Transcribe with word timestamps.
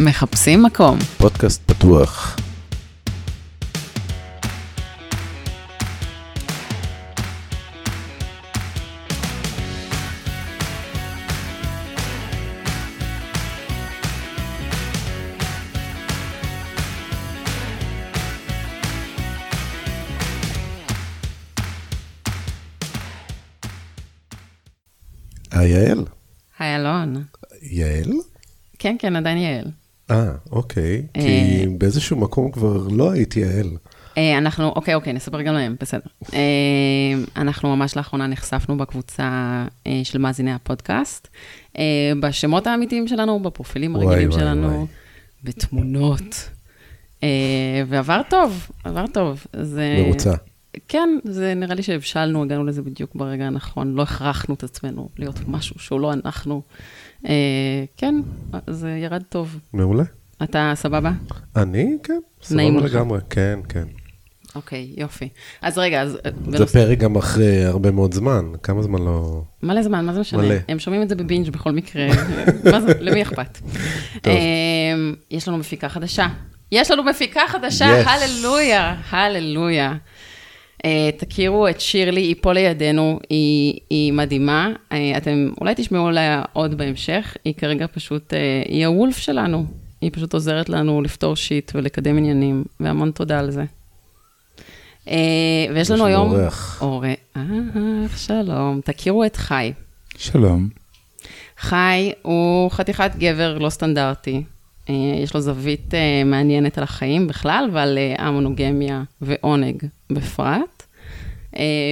מחפשים 0.00 0.62
מקום. 0.62 0.98
פודקאסט 1.18 1.62
פתוח. 1.70 2.36
היי 25.50 25.70
יעל. 25.70 26.04
היי 26.58 26.76
אלון. 26.76 27.24
יעל? 27.62 28.12
כן, 28.78 28.96
כן, 28.98 29.16
עדיין 29.16 29.38
יעל. 29.38 29.85
אה, 30.10 30.30
אוקיי. 30.52 31.06
אה. 31.16 31.22
כי 31.22 31.66
באיזשהו 31.78 32.16
מקום 32.16 32.50
כבר 32.50 32.88
לא 32.90 33.10
הייתי 33.10 33.40
יעל. 33.40 33.76
אה, 34.18 34.38
אנחנו, 34.38 34.68
אוקיי, 34.68 34.94
אוקיי, 34.94 35.12
נספר 35.12 35.42
גם 35.42 35.54
להם, 35.54 35.76
בסדר. 35.80 36.00
אה, 36.34 36.40
אנחנו 37.36 37.76
ממש 37.76 37.96
לאחרונה 37.96 38.26
נחשפנו 38.26 38.76
בקבוצה 38.76 39.24
אה, 39.86 40.00
של 40.04 40.18
מאזיני 40.18 40.52
הפודקאסט, 40.52 41.28
אה, 41.78 42.12
בשמות 42.20 42.66
האמיתיים 42.66 43.08
שלנו, 43.08 43.40
בפרופילים 43.40 43.96
הרגילים 43.96 44.32
שלנו. 44.32 44.86
בתמונות. 45.44 46.50
אה, 47.22 47.82
ועבר 47.88 48.20
טוב, 48.30 48.68
עבר 48.84 49.04
טוב. 49.12 49.46
מרוצה. 50.04 50.32
כן, 50.88 51.08
זה 51.24 51.54
נראה 51.54 51.74
לי 51.74 51.82
שהבשלנו, 51.82 52.42
הגענו 52.42 52.64
לזה 52.64 52.82
בדיוק 52.82 53.10
ברגע 53.14 53.46
הנכון, 53.46 53.94
לא 53.94 54.02
הכרחנו 54.02 54.54
את 54.54 54.62
עצמנו 54.62 55.08
להיות 55.18 55.36
משהו 55.48 55.78
שהוא 55.78 56.00
לא 56.00 56.12
אנחנו. 56.12 56.62
אה, 57.28 57.32
כן, 57.96 58.14
זה 58.70 58.90
ירד 58.90 59.22
טוב. 59.28 59.58
מעולה. 59.72 60.04
אתה 60.42 60.72
סבבה? 60.74 61.10
אני, 61.56 61.96
כן, 62.02 62.18
סבבה 62.42 62.62
לך. 62.84 62.94
לגמרי, 62.94 63.18
כן, 63.30 63.58
כן. 63.68 63.84
אוקיי, 64.54 64.92
יופי. 64.96 65.28
אז 65.62 65.78
רגע, 65.78 66.02
אז... 66.02 66.14
אה, 66.26 66.30
זה 66.50 66.58
בנוס- 66.58 66.72
פרק 66.72 66.98
גם 66.98 67.16
אחרי 67.16 67.64
הרבה 67.64 67.90
מאוד 67.90 68.14
זמן, 68.14 68.44
כמה 68.62 68.82
זמן 68.82 68.98
לא... 69.02 69.42
מלא 69.62 69.82
זמן, 69.82 70.04
מה 70.06 70.12
זה 70.14 70.20
משנה? 70.20 70.42
מלא. 70.42 70.54
הם 70.68 70.78
שומעים 70.78 71.02
את 71.02 71.08
זה 71.08 71.14
בבינג' 71.14 71.50
בכל 71.50 71.72
מקרה. 71.72 72.06
מה 72.72 72.80
זה, 72.80 72.92
למי 73.00 73.22
אכפת? 73.22 73.58
טוב. 74.22 74.32
אמ, 74.34 75.14
יש 75.30 75.48
לנו 75.48 75.58
מפיקה 75.58 75.88
חדשה. 75.88 76.26
יש 76.72 76.90
לנו 76.90 77.02
מפיקה 77.02 77.40
חדשה, 77.48 78.02
Yes. 78.02 78.08
הללויה, 78.08 78.96
הללויה. 79.10 79.94
אה, 80.84 81.10
תכירו 81.16 81.68
את 81.68 81.80
שירלי, 81.80 82.20
היא 82.20 82.34
פה 82.40 82.52
לידינו, 82.52 83.20
היא, 83.30 83.80
היא 83.90 84.12
מדהימה. 84.12 84.72
אה, 84.92 85.16
אתם 85.16 85.50
אולי 85.60 85.74
תשמעו 85.76 86.08
עליה 86.08 86.42
עוד 86.52 86.78
בהמשך, 86.78 87.36
היא 87.44 87.54
כרגע 87.54 87.86
פשוט, 87.92 88.34
אה, 88.34 88.62
היא 88.68 88.86
הוולף 88.86 89.16
שלנו. 89.16 89.66
היא 90.00 90.10
פשוט 90.12 90.34
עוזרת 90.34 90.68
לנו 90.68 91.02
לפתור 91.02 91.36
שיט 91.36 91.72
ולקדם 91.74 92.16
עניינים, 92.18 92.64
והמון 92.80 93.10
תודה 93.10 93.38
על 93.38 93.50
זה. 93.50 93.64
ויש 95.74 95.90
לנו 95.90 96.06
היום... 96.06 96.30
אורח. 96.30 96.82
אורח, 96.82 98.16
שלום. 98.16 98.80
תכירו 98.84 99.24
את 99.24 99.36
חי. 99.36 99.72
שלום. 100.16 100.68
חי 101.58 102.12
הוא 102.22 102.70
חתיכת 102.70 103.10
גבר 103.18 103.58
לא 103.58 103.70
סטנדרטי. 103.70 104.42
אה, 104.88 104.94
יש 105.22 105.34
לו 105.34 105.40
זווית 105.40 105.94
אה, 105.94 106.22
מעניינת 106.24 106.78
על 106.78 106.84
החיים 106.84 107.26
בכלל 107.26 107.70
ועל 107.72 107.98
אה, 107.98 108.14
המונוגמיה 108.18 109.02
ועונג 109.20 109.82
בפרט. 110.12 110.82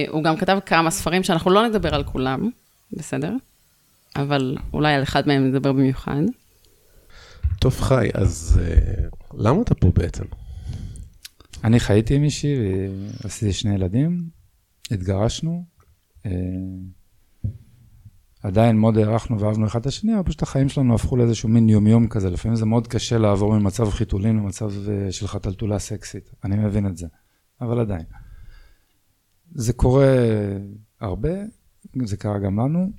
הוא 0.09 0.23
גם 0.23 0.37
כתב 0.37 0.57
כמה 0.65 0.91
ספרים 0.91 1.23
שאנחנו 1.23 1.51
לא 1.51 1.67
נדבר 1.67 1.95
על 1.95 2.03
כולם, 2.03 2.49
בסדר? 2.91 3.31
אבל 4.15 4.57
אולי 4.73 4.93
על 4.93 5.03
אחד 5.03 5.27
מהם 5.27 5.47
נדבר 5.47 5.71
במיוחד. 5.71 6.21
טוב, 7.59 7.79
חי, 7.79 8.09
אז 8.13 8.61
למה 9.33 9.61
אתה 9.61 9.75
פה 9.75 9.91
בעצם? 9.95 10.23
אני 11.63 11.79
חייתי 11.79 12.15
עם 12.15 12.21
מישהי 12.21 12.55
ועשיתי 13.23 13.53
שני 13.53 13.75
ילדים, 13.75 14.23
התגרשנו. 14.91 15.65
עדיין 18.45 18.77
מאוד 18.77 18.97
הערכנו 18.97 19.39
ואהבנו 19.39 19.67
אחד 19.67 19.79
את 19.79 19.85
השני, 19.85 20.15
אבל 20.15 20.23
פשוט 20.23 20.41
החיים 20.41 20.69
שלנו 20.69 20.95
הפכו 20.95 21.17
לאיזשהו 21.17 21.49
מין 21.49 21.69
יומיום 21.69 22.07
כזה. 22.07 22.29
לפעמים 22.29 22.55
זה 22.55 22.65
מאוד 22.65 22.87
קשה 22.87 23.17
לעבור 23.17 23.59
ממצב 23.59 23.89
חיתולים 23.89 24.37
למצב 24.37 24.71
אה, 24.89 25.11
של 25.11 25.27
חתלתולה 25.27 25.79
סקסית. 25.79 26.31
אני 26.43 26.55
מבין 26.57 26.87
את 26.87 26.97
זה, 26.97 27.07
אבל 27.61 27.79
עדיין. 27.79 28.05
זה 29.55 29.73
קורה 29.73 30.15
הרבה, 31.01 31.29
זה 32.03 32.17
קרה 32.17 32.39
גם 32.39 32.59
לנו. 32.59 32.91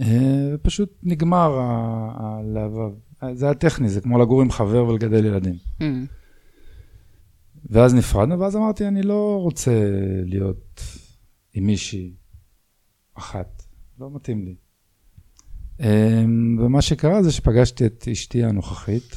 אה, 0.00 0.54
פשוט 0.62 0.98
נגמר 1.02 1.58
הלהבה. 2.14 2.88
זה 3.32 3.44
היה 3.44 3.54
טכני, 3.54 3.88
זה 3.88 4.00
כמו 4.00 4.18
לגור 4.18 4.42
עם 4.42 4.50
חבר 4.50 4.84
ולגדל 4.84 5.24
ילדים. 5.24 5.54
Mm, 5.80 5.84
ואז 7.70 7.94
נפרדנו, 7.94 8.40
ואז 8.40 8.56
אמרתי, 8.56 8.88
אני 8.88 9.02
לא 9.02 9.38
רוצה 9.42 9.90
להיות 10.24 10.82
עם 11.54 11.66
מישהי 11.66 12.14
אחת, 13.14 13.61
לא 14.02 14.10
מתאים 14.14 14.44
לי. 14.44 14.54
אמ, 15.80 16.58
ומה 16.60 16.82
שקרה 16.82 17.22
זה 17.22 17.32
שפגשתי 17.32 17.86
את 17.86 18.08
אשתי 18.12 18.44
הנוכחית, 18.44 19.16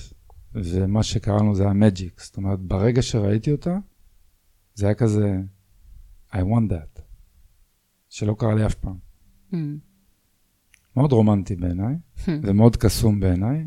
ומה 0.54 1.04
שקרה 1.04 1.38
לנו 1.38 1.56
זה 1.56 1.64
היה 1.64 1.74
מג'יק. 1.74 2.22
זאת 2.22 2.38
אומרת, 2.38 2.60
ברגע 2.60 3.02
שראיתי 3.02 3.52
אותה, 3.52 3.78
זה 4.76 4.86
היה 4.86 4.96
כזה, 4.96 5.38
I 6.32 6.38
want 6.38 6.72
that, 6.72 7.02
שלא 8.10 8.36
קרה 8.40 8.56
לי 8.56 8.66
אף 8.66 8.76
פעם. 8.76 8.98
mm, 9.54 9.56
מאוד 10.98 11.12
רומנטי 11.12 11.56
בעיניי, 11.56 11.96
Hmm. 12.18 12.30
ומאוד 12.44 12.76
קסום 12.76 13.20
בעיניי, 13.20 13.66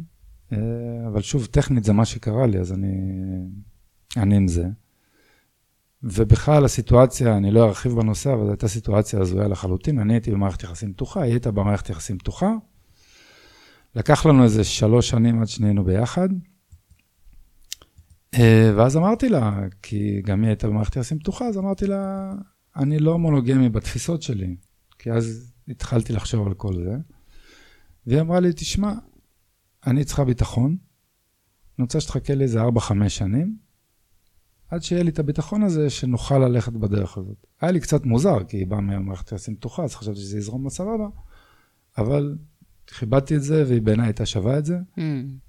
אה, 0.52 0.58
אבל 1.06 1.20
שוב, 1.22 1.46
טכנית 1.46 1.84
זה 1.84 1.92
מה 1.92 2.04
שקרה 2.04 2.46
לי, 2.46 2.58
אז 2.58 2.72
אני, 2.72 2.92
אני 4.16 4.36
עם 4.36 4.48
זה. 4.48 4.68
ובכלל 6.02 6.64
הסיטואציה, 6.64 7.36
אני 7.36 7.50
לא 7.50 7.64
ארחיב 7.64 7.92
בנושא, 7.92 8.32
אבל 8.32 8.44
זו 8.44 8.50
הייתה 8.50 8.68
סיטואציה 8.68 9.20
הזויה 9.20 9.48
לחלוטין. 9.48 9.98
אני 9.98 10.14
הייתי 10.14 10.30
במערכת 10.30 10.62
יחסים 10.62 10.92
פתוחה, 10.92 11.22
היא 11.22 11.32
הייתה 11.32 11.50
במערכת 11.50 11.90
יחסים 11.90 12.18
פתוחה. 12.18 12.52
לקח 13.94 14.26
לנו 14.26 14.44
איזה 14.44 14.64
שלוש 14.64 15.08
שנים 15.08 15.40
עד 15.40 15.48
שנהיינו 15.48 15.84
ביחד. 15.84 16.28
אה, 18.34 18.72
ואז 18.76 18.96
אמרתי 18.96 19.28
לה, 19.28 19.60
כי 19.82 20.22
גם 20.22 20.42
היא 20.42 20.48
הייתה 20.48 20.68
במערכת 20.68 20.96
יחסים 20.96 21.18
פתוחה, 21.18 21.46
אז 21.46 21.58
אמרתי 21.58 21.86
לה, 21.86 22.32
אני 22.76 22.98
לא 22.98 23.18
מונוגמי 23.18 23.68
בתפיסות 23.68 24.22
שלי. 24.22 24.56
כי 24.98 25.12
אז 25.12 25.52
התחלתי 25.68 26.12
לחשוב 26.12 26.46
על 26.46 26.54
כל 26.54 26.74
זה. 26.74 26.96
והיא 28.06 28.20
אמרה 28.20 28.40
לי, 28.40 28.52
תשמע, 28.52 28.92
אני 29.86 30.04
צריכה 30.04 30.24
ביטחון, 30.24 30.76
אני 31.78 31.82
רוצה 31.82 32.00
שתחכה 32.00 32.34
לי 32.34 32.44
איזה 32.44 32.62
4-5 32.62 33.08
שנים, 33.08 33.56
עד 34.68 34.82
שיהיה 34.82 35.02
לי 35.02 35.10
את 35.10 35.18
הביטחון 35.18 35.62
הזה, 35.62 35.90
שנוכל 35.90 36.38
ללכת 36.38 36.72
בדרך 36.72 37.18
הזאת. 37.18 37.46
היה 37.60 37.70
לי 37.70 37.80
קצת 37.80 38.04
מוזר, 38.04 38.44
כי 38.44 38.56
היא 38.56 38.66
באה 38.66 38.80
מהמערכת 38.80 39.32
יחסים 39.32 39.56
פתוחה, 39.56 39.84
אז 39.84 39.94
חשבתי 39.94 40.20
שזה 40.20 40.38
יזרום 40.38 40.64
בסבבה, 40.64 41.08
אבל 41.98 42.36
כיבדתי 42.86 43.36
את 43.36 43.42
זה, 43.42 43.64
והיא 43.68 43.82
בעיניי 43.82 44.06
הייתה 44.06 44.26
שווה 44.26 44.58
את 44.58 44.64
זה, 44.64 44.78
mm. 44.96 45.00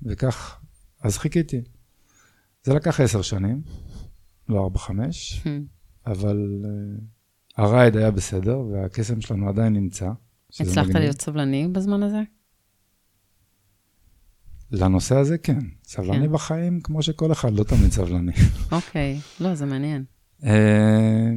וכך, 0.04 0.60
אז 1.02 1.18
חיכיתי. 1.18 1.62
זה 2.64 2.74
לקח 2.74 3.00
עשר 3.00 3.22
שנים, 3.22 3.62
לא 4.50 4.64
ארבע-חמש, 4.64 5.42
Hmm. 5.44 5.48
אבל 6.08 6.64
uh, 6.64 7.02
הרייד 7.58 7.98
היה 7.98 8.12
בסדר, 8.12 8.60
והקסם 8.60 9.22
שלנו 9.22 9.50
עדיין 9.50 9.74
נמצא. 9.74 10.12
הצלחת 10.50 10.78
מגניב. 10.78 10.98
להיות 10.98 11.22
סבלני 11.22 11.68
בזמן 11.68 12.04
הזה? 12.04 12.22
לנושא 14.72 15.16
הזה 15.16 15.38
כן. 15.38 15.60
סבלני 15.84 16.28
כן. 16.28 16.32
בחיים, 16.34 16.82
כמו 16.82 17.04
שכל 17.04 17.32
אחד, 17.32 17.54
לא 17.54 17.64
תמיד 17.64 17.92
סבלני. 17.92 18.32
אוקיי, 18.72 19.20
לא, 19.40 19.56
זה 19.56 19.66
מעניין. 19.66 20.04
אה, 20.44 21.30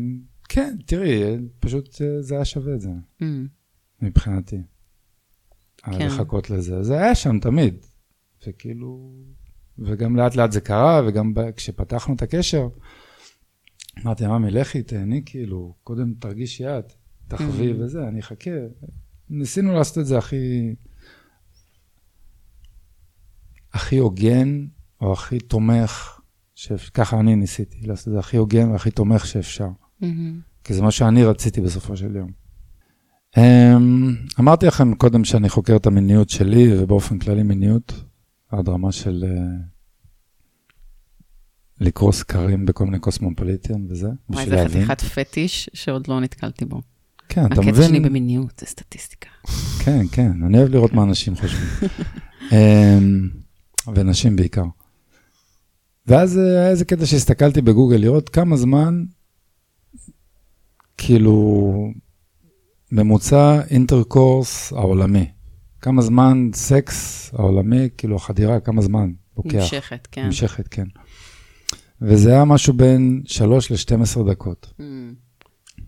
כן, 0.49 0.77
תראי, 0.87 1.23
פשוט 1.61 2.03
אה, 2.03 2.23
זה 2.23 2.35
היה 2.35 2.45
שווה 2.45 2.75
את 2.75 2.81
זה, 2.81 2.91
Mm, 3.21 3.25
מבחינתי. 4.03 4.57
כן. 5.77 6.07
לחכות 6.07 6.51
לזה. 6.51 6.83
זה 6.83 6.95
היה 6.99 7.15
שם 7.15 7.39
תמיד. 7.41 7.75
וכאילו, 8.49 9.13
וגם 9.79 10.17
לאט 10.17 10.37
לאט 10.37 10.53
זה 10.53 10.61
קרה, 10.61 11.01
וגם 11.09 11.33
כשפתחנו 11.57 12.15
את 12.15 12.23
הקשר, 12.23 12.69
אמרתי, 14.05 14.27
ממי, 14.27 14.51
לכי, 14.51 14.83
תהני, 14.83 15.23
כאילו, 15.27 15.75
קודם 15.85 16.15
תרגישי 16.21 16.65
את, 16.67 16.93
תחווי 17.29 17.73
Mhm. 17.73 17.77
וזה, 17.79 18.09
אני 18.09 18.21
אחכה. 18.21 18.51
ניסינו 19.31 19.73
לעשות 19.73 19.99
את 19.99 20.07
זה 20.07 20.19
הכי... 20.19 20.75
הכי 23.75 23.97
הוגן, 23.97 24.67
או 25.01 25.13
הכי 25.13 25.39
תומך, 25.39 26.21
שאפ- 26.55 26.91
ככה 26.95 27.21
אני 27.21 27.37
ניסיתי 27.37 27.87
לעשות 27.87 28.09
את 28.09 28.13
זה 28.13 28.19
הכי 28.19 28.37
הוגן 28.37 28.71
והכי 28.71 28.91
תומך 28.91 29.27
שאפשר. 29.27 29.69
mm-hmm. 30.03 30.07
כי 30.65 30.75
זה 30.75 30.83
מה 30.83 30.91
שאני 30.91 31.25
רציתי 31.25 31.61
בסופו 31.61 31.97
של 31.97 32.17
יום. 32.17 32.31
אמ, 33.37 34.17
אמרתי 34.41 34.67
לכם 34.67 34.95
קודם 34.95 35.25
שאני 35.25 35.49
חוקר 35.49 35.77
את 35.77 35.87
המיניות 35.87 36.31
שלי, 36.31 36.79
ובאופן 36.83 37.19
כללי 37.19 37.43
מיניות, 37.43 38.05
עד 38.49 38.69
רמה 38.69 38.93
של 38.93 39.25
אה, 39.27 39.57
לקרוא 41.81 42.13
סקרים 42.13 42.67
בכל 42.67 42.85
מיני 42.85 42.99
קוסמופוליטים 42.99 43.87
וזה, 43.91 44.07
וואי, 44.07 44.17
בשביל 44.29 44.49
זה 44.51 44.57
להבין. 44.57 44.85
חתיכת 44.85 45.01
פטיש 45.29 45.71
שעוד 45.75 46.09
לא 46.09 46.21
נתקלתי 46.21 46.65
בו. 46.65 46.81
כן, 47.29 47.47
אתה 47.47 47.61
הקטע 47.61 47.75
שלי 47.75 47.89
מבין? 47.89 48.03
במיניות 48.03 48.59
זה 48.61 48.67
סטטיסטיקה. 48.67 49.29
כן, 49.85 50.03
כן, 50.13 50.33
אני 50.47 50.59
אוהב 50.59 50.71
לראות 50.71 50.93
מה 50.93 51.03
אנשים 51.03 51.35
חושבים. 51.37 51.69
ונשים 53.95 54.37
בעיקר. 54.37 54.65
ואז 56.07 56.39
אה, 56.39 56.43
היה 56.43 56.71
איזה 56.71 56.85
קטע 56.85 57.07
שהסתכלתי 57.07 57.63
בגוגל 57.63 57.97
לראות 57.97 58.29
כמה 58.29 58.57
זמן, 58.57 59.05
כאילו, 60.97 61.91
ממוצע 62.93 63.61
אינטרקורס 63.71 64.73
העולמי. 64.73 65.31
כמה 65.81 66.03
זמן 66.03 66.51
סקס 66.55 67.31
העולמי, 67.35 67.89
כאילו 67.99 68.17
החדירה, 68.17 68.61
כמה 68.61 68.83
זמן 68.83 69.13
לוקח. 69.37 69.55
נמשכת, 69.55 70.09
כן. 70.11 70.25
נמשכת, 70.25 70.69
כן. 70.69 70.87
וזה 72.03 72.31
היה 72.31 72.45
משהו 72.45 72.75
בין 72.75 73.23
3 73.25 73.71
ל-12 73.71 74.31
דקות. 74.31 74.73
Mm, 74.79 74.83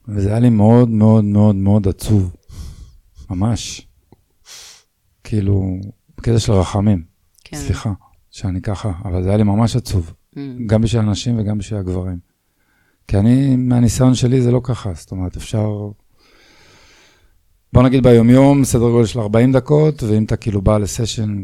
וזה 0.08 0.28
היה 0.28 0.40
לי 0.40 0.50
מאוד 0.50 0.88
מאוד 0.88 1.24
מאוד 1.24 1.56
מאוד 1.56 1.88
עצוב. 1.88 2.34
ממש. 3.30 3.86
כאילו, 5.24 5.80
בקטע 6.18 6.38
של 6.38 6.52
רחמים. 6.52 7.13
כן. 7.54 7.60
סליחה, 7.60 7.92
שאני 8.30 8.60
ככה, 8.60 8.92
אבל 9.04 9.22
זה 9.22 9.28
היה 9.28 9.36
לי 9.36 9.42
ממש 9.42 9.76
עצוב. 9.76 10.12
Mm, 10.34 10.38
גם 10.66 10.82
בשביל 10.82 11.02
הנשים 11.02 11.38
וגם 11.38 11.58
בשביל 11.58 11.80
הגברים. 11.80 12.18
כי 13.08 13.18
אני, 13.18 13.56
מהניסיון 13.56 14.14
שלי 14.14 14.42
זה 14.42 14.50
לא 14.50 14.60
ככה, 14.64 14.94
זאת 14.94 15.10
אומרת, 15.10 15.36
אפשר... 15.36 15.90
בוא 17.72 17.82
נגיד 17.82 18.02
ביומיום, 18.02 18.64
סדר 18.64 18.90
גודל 18.90 19.06
של 19.06 19.20
40 19.20 19.52
דקות, 19.52 20.02
ואם 20.02 20.24
אתה 20.24 20.36
כאילו 20.36 20.62
בא 20.62 20.78
לסשן 20.78 21.42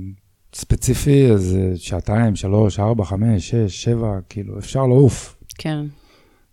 ספציפי, 0.55 1.33
אז 1.33 1.57
אה, 1.61 1.73
שעתיים, 1.77 2.37
שלוש, 2.37 2.81
ארבע, 2.81 3.05
חמש, 3.05 3.51
שש, 3.51 3.85
שבע, 3.85 4.19
כאילו, 4.29 4.59
אפשר 4.59 4.87
לעוף. 4.87 5.37
כן. 5.59 5.87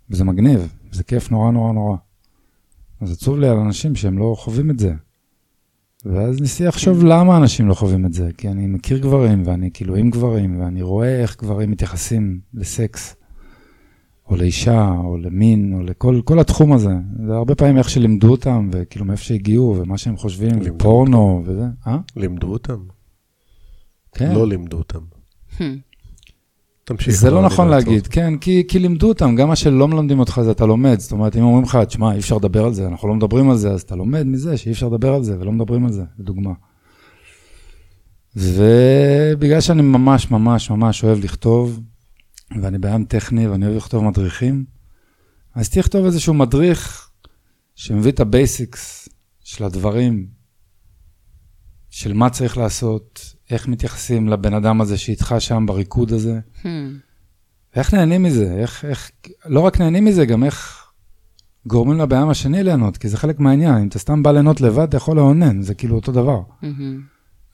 וזה 0.10 0.24
מגניב, 0.24 0.74
זה 0.92 1.04
כיף 1.04 1.32
נורא 1.32 1.52
נורא 1.52 1.74
נורא. 1.74 1.98
אז 3.02 3.12
עצוב 3.12 3.40
לי 3.40 3.48
על 3.50 3.58
אנשים 3.58 3.96
שהם 3.96 4.18
לא 4.18 4.36
חווים 4.38 4.70
את 4.70 4.80
זה. 4.80 4.94
ואז 6.14 6.42
ניסיתי 6.42 6.68
לחשוב 6.68 7.04
למה 7.04 7.38
אנשים 7.38 7.68
לא 7.68 7.74
חווים 7.74 8.06
את 8.06 8.14
זה, 8.14 8.30
כי 8.38 8.48
אני 8.50 8.68
מכיר 8.68 8.98
גברים, 8.98 9.44
ואני 9.46 9.70
כאילו 9.74 9.96
עם 9.96 10.10
גברים, 10.10 10.62
ואני 10.62 10.82
רואה 10.82 11.22
איך 11.22 11.38
גברים 11.38 11.72
מתייחסים 11.72 12.40
לסקס, 12.54 13.16
או 14.30 14.36
לאישה, 14.36 14.92
או 15.04 15.18
למין, 15.18 15.74
או 15.74 15.84
לכל 15.84 16.22
כל 16.26 16.40
התחום 16.40 16.74
הזה. 16.74 16.96
זה 17.28 17.34
הרבה 17.34 17.56
פעמים 17.56 17.78
איך 17.78 17.90
שלימדו 17.90 18.32
אותם, 18.32 18.70
וכאילו 18.72 19.06
מאיפה 19.06 19.24
שהגיעו, 19.24 19.76
ומה 19.80 19.98
שהם 19.98 20.18
חושבים, 20.18 20.60
לימדו 20.60 20.78
פורנו 20.78 21.44
וזה. 21.46 21.66
אה? 21.88 21.98
לימדו 22.16 22.48
אותם? 22.48 22.80
כן. 24.16 24.36
לא 24.36 24.48
לימדו 24.48 24.78
אותם. 24.78 25.00
תמשיך. 26.88 27.16
זה 27.16 27.32
לא 27.32 27.42
נכון 27.42 27.74
אעצור 27.74 27.90
להגיד, 27.90 28.00
אותך. 28.06 28.16
כן, 28.16 28.38
כי, 28.38 28.64
כי 28.68 28.80
לימדו 28.80 29.08
אותם, 29.10 29.36
גם 29.36 29.48
מה 29.48 29.56
שלא 29.56 29.88
מלמדים 29.88 30.20
אותך 30.20 30.42
זה 30.44 30.52
אתה 30.52 30.66
לומד. 30.66 31.00
זאת 31.00 31.12
אומרת, 31.12 31.36
אם 31.36 31.42
אומרים 31.42 31.64
לך, 31.64 31.78
תשמע, 31.88 32.14
אי 32.14 32.20
אפשר 32.20 32.36
לדבר 32.36 32.66
על 32.66 32.74
זה, 32.74 32.88
אנחנו 32.88 33.08
לא 33.08 33.16
מדברים 33.16 33.50
על 33.50 33.58
זה, 33.58 33.72
אז 33.72 33.82
אתה 33.82 33.96
לומד 33.96 34.24
מזה 34.24 34.58
שאי 34.58 34.72
אפשר 34.72 34.88
לדבר 34.88 35.14
על 35.14 35.24
זה 35.24 35.40
ולא 35.40 35.52
מדברים 35.52 35.86
על 35.86 35.92
זה, 35.92 36.04
לדוגמה. 36.20 36.54
ובגלל 38.36 39.62
שאני 39.62 39.82
ממש 39.82 40.32
ממש 40.32 40.70
ממש 40.70 41.04
אוהב 41.04 41.24
לכתוב, 41.24 41.80
ואני 42.62 42.78
בן 42.78 42.88
אדם 42.88 43.04
טכני 43.04 43.48
ואני 43.48 43.66
אוהב 43.66 43.78
לכתוב 43.78 44.04
מדריכים, 44.04 44.66
אז 45.56 45.62
רציתי 45.62 45.80
לכתוב 45.80 46.06
איזשהו 46.06 46.34
מדריך 46.34 47.10
שמביא 47.76 48.12
את 48.12 48.20
ה 48.20 48.33
basics 48.33 49.10
של 49.44 49.64
הדברים, 49.64 50.28
של 51.90 52.14
מה 52.14 52.30
צריך 52.30 52.58
לעשות, 52.58 53.36
איך 53.50 53.68
מתייחסים 53.68 54.28
לבן 54.28 54.54
אדם 54.54 54.82
הזה 54.82 54.98
שאיתך 54.98 55.36
שם 55.40 55.66
בריקוד 55.68 56.14
הזה. 56.14 56.40
hmm, 56.64 56.68
איך 57.76 57.94
נהנים 57.94 58.24
מזה? 58.24 58.54
איך, 58.58 58.86
איך, 58.86 59.12
לא 59.46 59.60
רק 59.60 59.82
נהנים 59.82 60.06
מזה, 60.06 60.26
גם 60.26 60.44
איך 60.44 60.88
גורמים 61.68 61.98
לבן 61.98 62.18
אדם 62.18 62.30
השני 62.30 62.64
ליהנות, 62.64 62.98
כי 62.98 63.10
זה 63.10 63.18
חלק 63.18 63.40
מהעניין. 63.40 63.76
אם 63.76 63.88
אתה 63.88 64.00
סתם 64.00 64.24
בא 64.24 64.32
ליהנות 64.32 64.62
לבד, 64.62 64.88
אתה 64.88 64.98
יכול 64.98 65.18
לאונן, 65.18 65.62
זה 65.62 65.74
כאילו 65.74 65.96
אותו 65.96 66.12
דבר. 66.12 66.42
מהמם. 66.62 67.02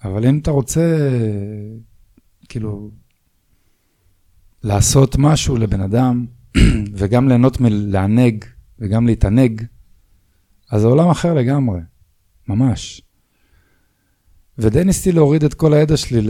אבל 0.03 0.27
אם 0.27 0.37
אתה 0.37 0.51
רוצה, 0.51 1.09
כאילו, 2.49 2.91
לעשות 4.63 5.15
משהו 5.19 5.57
לבן 5.57 5.81
אדם, 5.81 6.25
וגם 6.97 7.27
ליהנות 7.27 7.61
מלענג, 7.61 8.45
וגם 8.79 9.07
להתענג, 9.07 9.63
אז 10.71 10.81
זה 10.81 10.87
עולם 10.87 11.09
אחר 11.09 11.33
לגמרי, 11.33 11.79
ממש. 12.47 13.01
ודי 14.57 14.83
ניסיתי 14.83 15.11
להוריד 15.11 15.43
את 15.43 15.53
כל 15.53 15.73
הידע 15.73 15.97
שלי 15.97 16.21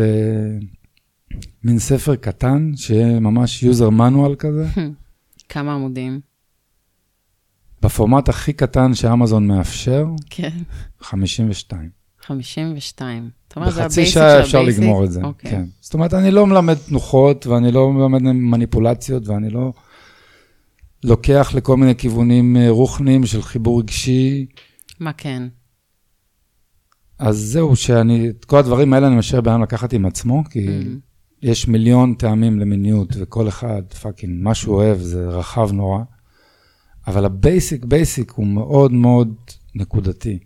למין 1.64 1.80
ספר 1.80 2.16
קטן, 2.16 2.72
שיהיה 2.76 3.20
ממש 3.20 3.64
user 3.64 3.92
manual 3.92 4.36
כזה, 4.36 4.68
כמה 5.50 5.74
עמודים. 5.74 6.20
בפורמט 7.82 8.30
הכי 8.30 8.54
קטן 8.54 8.94
שאמזון 8.94 9.48
מאפשר, 9.48 10.06
כן. 10.30 10.58
52. 11.02 11.90
52. 12.22 13.30
אתה 13.48 13.60
אומר, 13.60 13.72
זה 13.72 13.82
בחצי 13.82 14.00
ה 14.02 14.04
basic 14.04 14.14
שעה 14.14 14.40
אפשר 14.40 14.60
ה 14.60 14.63
basic? 14.63 14.84
לגמור 14.84 15.06
את 15.06 15.12
זה, 15.12 15.22
אוקיי. 15.24 15.52
כן. 15.52 15.66
זאת 15.82 15.94
אומרת, 15.94 16.14
אני 16.14 16.32
לא 16.32 16.48
מלמד 16.48 16.74
תנוחות, 16.74 17.48
ואני 17.48 17.72
לא 17.72 17.92
מלמד 17.92 18.22
מניפולציות, 18.22 19.28
ואני 19.28 19.50
לא 19.50 19.74
לוקח 21.04 21.52
לכל 21.56 21.78
מיני 21.78 21.96
כיוונים 21.96 22.58
אה, 22.58 22.70
רוחניים 22.70 23.26
של 23.26 23.42
חיבור 23.42 23.80
רגשי. 23.80 24.46
מה 25.00 25.14
כן? 25.14 25.44
אז 27.20 27.38
זהו, 27.38 27.76
שאני, 27.76 28.30
את 28.30 28.46
כל 28.46 28.58
הדברים 28.58 28.94
האלה 28.94 29.08
אני 29.08 29.16
משאיר 29.16 29.42
לבן 29.42 29.52
אדם 29.52 29.62
לקחת 29.62 29.94
עם 29.94 30.06
עצמו, 30.06 30.44
כי 30.50 30.68
Mm. 30.68 30.82
יש 31.42 31.68
מיליון 31.68 32.14
טעמים 32.14 32.60
למיניות, 32.60 33.10
וכל 33.20 33.48
אחד, 33.48 33.82
fucking, 34.02 34.44
מה 34.44 34.56
שהוא 34.56 34.76
אוהב 34.76 34.98
זה 35.00 35.28
רחב 35.28 35.72
נורא. 35.72 36.00
אבל 37.08 37.26
ה 37.26 37.34
basic, 37.34 37.86
basic 37.86 38.32
הוא 38.32 38.48
מאוד 38.48 38.92
מאוד 38.92 39.36
נקודתי. 39.76 40.40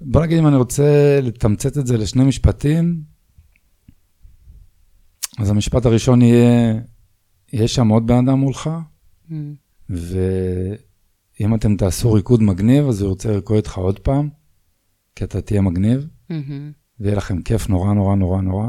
בוא 0.00 0.22
נגיד 0.22 0.38
אם 0.38 0.46
אני 0.46 0.56
רוצה 0.56 1.18
לתמצת 1.22 1.78
את 1.78 1.86
זה 1.86 1.96
לשני 1.96 2.24
משפטים, 2.24 3.02
אז 5.38 5.50
המשפט 5.50 5.86
הראשון 5.86 6.22
יהיה, 6.22 6.74
יש 7.52 7.74
שם 7.74 7.88
עוד 7.88 8.06
בן 8.06 8.28
אדם 8.28 8.38
מולך, 8.38 8.70
Hmm, 9.28 9.32
ואם 9.88 11.54
אתם 11.54 11.76
תעשו 11.76 12.12
ריקוד 12.12 12.42
מגניב, 12.42 12.88
אז 12.88 13.00
הוא 13.02 13.08
ירצה 13.08 13.30
לרקוד 13.32 13.56
איתך 13.56 13.78
עוד 13.78 13.98
פעם, 13.98 14.28
כי 15.20 15.24
אתה 15.24 15.40
תהיה 15.40 15.60
מגניב. 15.60 16.06
מהמם. 16.30 16.72
ויהיה 17.00 17.16
לכם 17.16 17.42
כיף 17.42 17.68
נורא 17.68 17.92
נורא 17.92 18.16
נורא 18.16 18.40
נורא. 18.40 18.66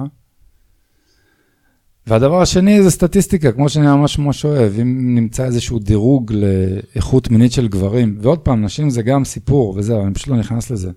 והדבר 2.08 2.42
השני 2.42 2.84
זה 2.84 2.92
סטטיסטיקה, 2.92 3.52
כמו 3.52 3.70
שאני 3.70 3.86
ממש 3.86 4.20
ממש 4.20 4.46
אוהב, 4.46 4.80
אם 4.80 5.16
נמצא 5.16 5.46
איזשהו 5.46 5.80
דירוג 5.80 6.34
לאיכות 6.34 7.30
מינית 7.30 7.52
של 7.52 7.68
גברים, 7.68 8.18
ועוד 8.22 8.40
פעם, 8.40 8.66
נשים 8.66 8.90
זה 8.90 9.02
גם 9.02 9.26
סיפור, 9.26 9.76
וזהו, 9.78 10.06
אני 10.06 10.14
פשוט 10.14 10.28
לא 10.28 10.38
נכנס 10.38 10.72
לזה. 10.72 10.92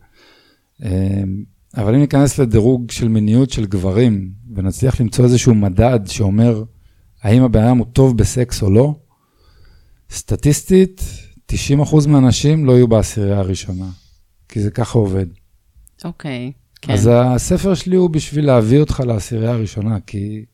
אמ, 0.83 0.89
אבל 1.77 1.95
אם 1.95 2.01
ניכנס 2.01 2.39
לדירוג 2.39 2.91
של 2.91 3.09
מיניות 3.09 3.51
של 3.51 3.67
גברים, 3.67 4.31
ונצליח 4.55 5.01
למצוא 5.01 5.25
איזשהו 5.25 5.55
מדד 5.55 6.01
שאומר 6.07 6.65
האם 7.23 7.43
הבן 7.43 7.63
אדם 7.63 7.79
הוא 7.79 7.87
טוב 7.93 8.17
בסקס 8.17 8.63
או 8.63 8.71
לא, 8.71 8.95
סטטיסטית, 10.11 11.03
90% 11.53 11.55
מהאנשים 12.09 12.65
לא 12.65 12.73
יהיו 12.73 12.89
בעשירייה 12.89 13.39
הראשונה, 13.39 13.89
כי 14.49 14.61
זה 14.61 14.71
ככה 14.71 14.99
עובד. 14.99 15.27
אוקיי. 16.05 16.53
כן. 16.81 16.93
אז 16.93 17.11
הספר 17.13 17.75
שלי 17.75 17.97
הוא 17.97 18.11
בשביל 18.11 18.47
להביא 18.47 18.81
אותך 18.81 19.03
לעשירייה 19.07 19.53
הראשונה, 19.53 20.01
כי, 20.01 20.45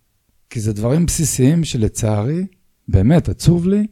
כי 0.51 0.61
זה 0.61 0.73
דברים 0.73 1.07
בסיסיים 1.07 1.65
שלצערי, 1.65 2.47
באמת, 2.89 3.29
עצוב 3.29 3.69
לי, 3.69 3.87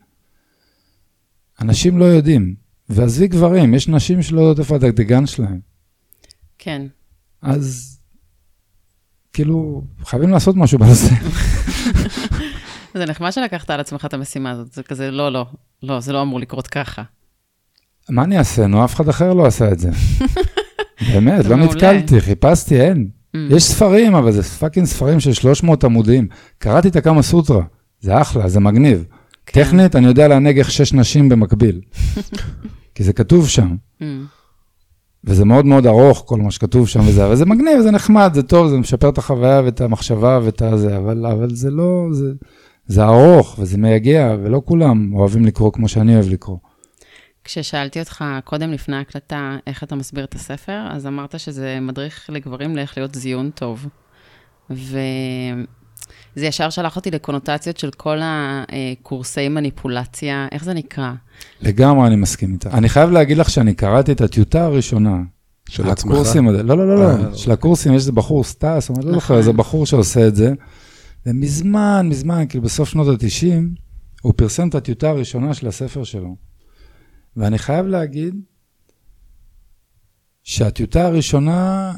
אנשים 1.60 1.98
לא 1.98 2.04
יודעים. 2.04 2.54
ועזבי 2.88 3.28
גברים, 3.28 3.74
יש 3.74 3.88
נשים 3.88 4.22
שלא 4.22 4.40
יודעות 4.40 4.58
איפה 4.58 4.76
הדגדגן 4.76 5.26
שלהם. 5.26 5.60
כן. 6.58 6.86
אז 7.42 7.98
כאילו, 9.32 9.82
חייבים 10.04 10.30
לעשות 10.30 10.56
משהו 10.56 10.78
בנושא. 10.78 11.14
זה 12.94 13.04
נחמד 13.06 13.30
שלקחת 13.30 13.70
על 13.70 13.80
עצמך 13.80 14.04
את 14.04 14.14
המשימה 14.14 14.50
הזאת, 14.50 14.72
זה 14.72 14.82
כזה, 14.82 15.10
לא, 15.10 15.32
לא, 15.32 15.46
לא, 15.82 16.00
זה 16.00 16.12
לא 16.12 16.22
אמור 16.22 16.40
לקרות 16.40 16.66
ככה. 16.66 17.02
מה 18.08 18.24
אני 18.24 18.38
אעשה? 18.38 18.66
נו, 18.66 18.84
אף 18.84 18.94
אחד 18.94 19.08
אחר 19.08 19.34
לא 19.34 19.46
עשה 19.46 19.72
את 19.72 19.78
זה. 19.78 19.90
באמת, 21.12 21.44
לא. 21.44 21.56
נתקלתי, 21.56 22.20
חיפשתי, 22.20 22.80
אין. 22.80 23.08
Mm. 23.36 23.38
יש 23.50 23.64
ספרים, 23.64 24.14
אבל 24.14 24.32
זה 24.32 24.42
פאקינג 24.42 24.86
ספרים 24.86 25.20
של 25.20 25.32
300 25.32 25.84
עמודים. 25.84 26.28
קראתי 26.58 26.88
את 26.88 26.96
הקמה 26.96 27.22
סוטרה, 27.22 27.62
זה 28.00 28.20
אחלה, 28.20 28.48
זה 28.48 28.60
מגניב. 28.60 29.04
כן. 29.46 29.64
טכנית, 29.64 29.96
אני 29.96 30.06
יודע 30.06 30.28
לענג 30.28 30.58
איך 30.58 30.70
שש 30.70 30.92
נשים 30.92 31.28
במקביל. 31.28 31.80
כי 32.94 33.04
זה 33.04 33.12
כתוב 33.12 33.48
שם, 33.48 33.76
Mm. 34.00 34.04
וזה 35.24 35.44
מאוד 35.44 35.66
מאוד 35.66 35.86
ארוך, 35.86 36.22
כל 36.26 36.40
מה 36.40 36.50
שכתוב 36.50 36.88
שם 36.88 37.00
וזה, 37.00 37.26
אבל 37.26 37.36
זה 37.36 37.46
מגניב, 37.46 37.80
זה 37.80 37.90
נחמד, 37.90 38.30
זה 38.34 38.42
טוב, 38.42 38.68
זה 38.68 38.76
משפר 38.76 39.08
את 39.08 39.18
החוויה 39.18 39.62
ואת 39.64 39.80
המחשבה 39.80 40.40
ואת 40.44 40.62
הזה, 40.62 40.96
אבל, 40.96 41.26
אבל 41.26 41.54
זה 41.54 41.70
לא, 41.70 42.06
זה, 42.12 42.32
זה 42.86 43.04
ארוך 43.04 43.56
וזה 43.58 43.78
מייגע, 43.78 44.36
ולא 44.42 44.62
כולם 44.64 45.12
אוהבים 45.14 45.44
לקרוא 45.44 45.72
כמו 45.72 45.88
שאני 45.88 46.14
אוהב 46.14 46.28
לקרוא. 46.28 46.56
כששאלתי 47.48 48.00
אותך 48.00 48.24
קודם 48.44 48.72
לפני 48.72 48.96
ההקלטה 48.96 49.56
איך 49.66 49.82
אתה 49.84 49.94
מסביר 49.96 50.24
את 50.24 50.34
הספר, 50.34 50.86
אז 50.90 51.06
אמרת 51.06 51.40
שזה 51.40 51.78
מדריך 51.80 52.30
לגברים 52.32 52.76
לאיך 52.76 52.96
להיות 52.98 53.14
זיון 53.14 53.50
טוב. 53.50 53.86
וזה 54.70 54.86
ישר 56.46 56.70
שלח 56.70 56.96
אותי 56.96 57.10
לקונוטציות 57.10 57.76
של 57.76 57.90
כל 57.90 58.18
הקורסי 58.22 59.48
מניפולציה, 59.48 60.48
איך 60.52 60.64
זה 60.64 60.74
נקרא? 60.74 61.12
לגמרי 61.60 62.06
אני 62.06 62.16
מסכים 62.16 62.52
איתה. 62.52 62.70
אני 62.70 62.88
חייב 62.88 63.10
להגיד 63.10 63.38
לך 63.38 63.50
שאני 63.50 63.74
קראתי 63.74 64.12
את 64.12 64.20
הטיוטה 64.20 64.64
הראשונה 64.64 65.22
של 65.68 65.90
עצמך? 65.90 66.12
הקורסים, 66.12 66.48
האלה- 66.48 66.62
לא, 66.62 66.76
לא, 66.76 66.96
לא, 66.96 67.10
אה, 67.10 67.16
לא, 67.18 67.34
של 67.34 67.50
הקורסים 67.50 67.92
יש 67.92 67.96
איזה 67.96 68.12
בחור 68.12 68.44
סטאס, 68.44 68.90
אני 68.90 68.98
לא 68.98 69.12
זוכר, 69.12 69.16
נכון. 69.16 69.36
איזה 69.36 69.52
בחור 69.52 69.86
שעושה 69.86 70.28
את 70.28 70.36
זה, 70.36 70.52
ומזמן, 71.26 72.06
מזמן, 72.10 72.44
כאילו 72.48 72.64
בסוף 72.64 72.88
שנות 72.88 73.08
ה-90, 73.08 73.62
הוא 74.22 74.32
פרסם 74.36 74.68
את 74.68 74.74
הטיוטה 74.74 75.08
הראשונה 75.10 75.54
של 75.54 75.68
הספר 75.68 76.04
שלו. 76.04 76.47
ואני 77.38 77.58
חייב 77.58 77.86
להגיד 77.86 78.34
שהטיוטה 80.42 81.06
הראשונה, 81.06 81.92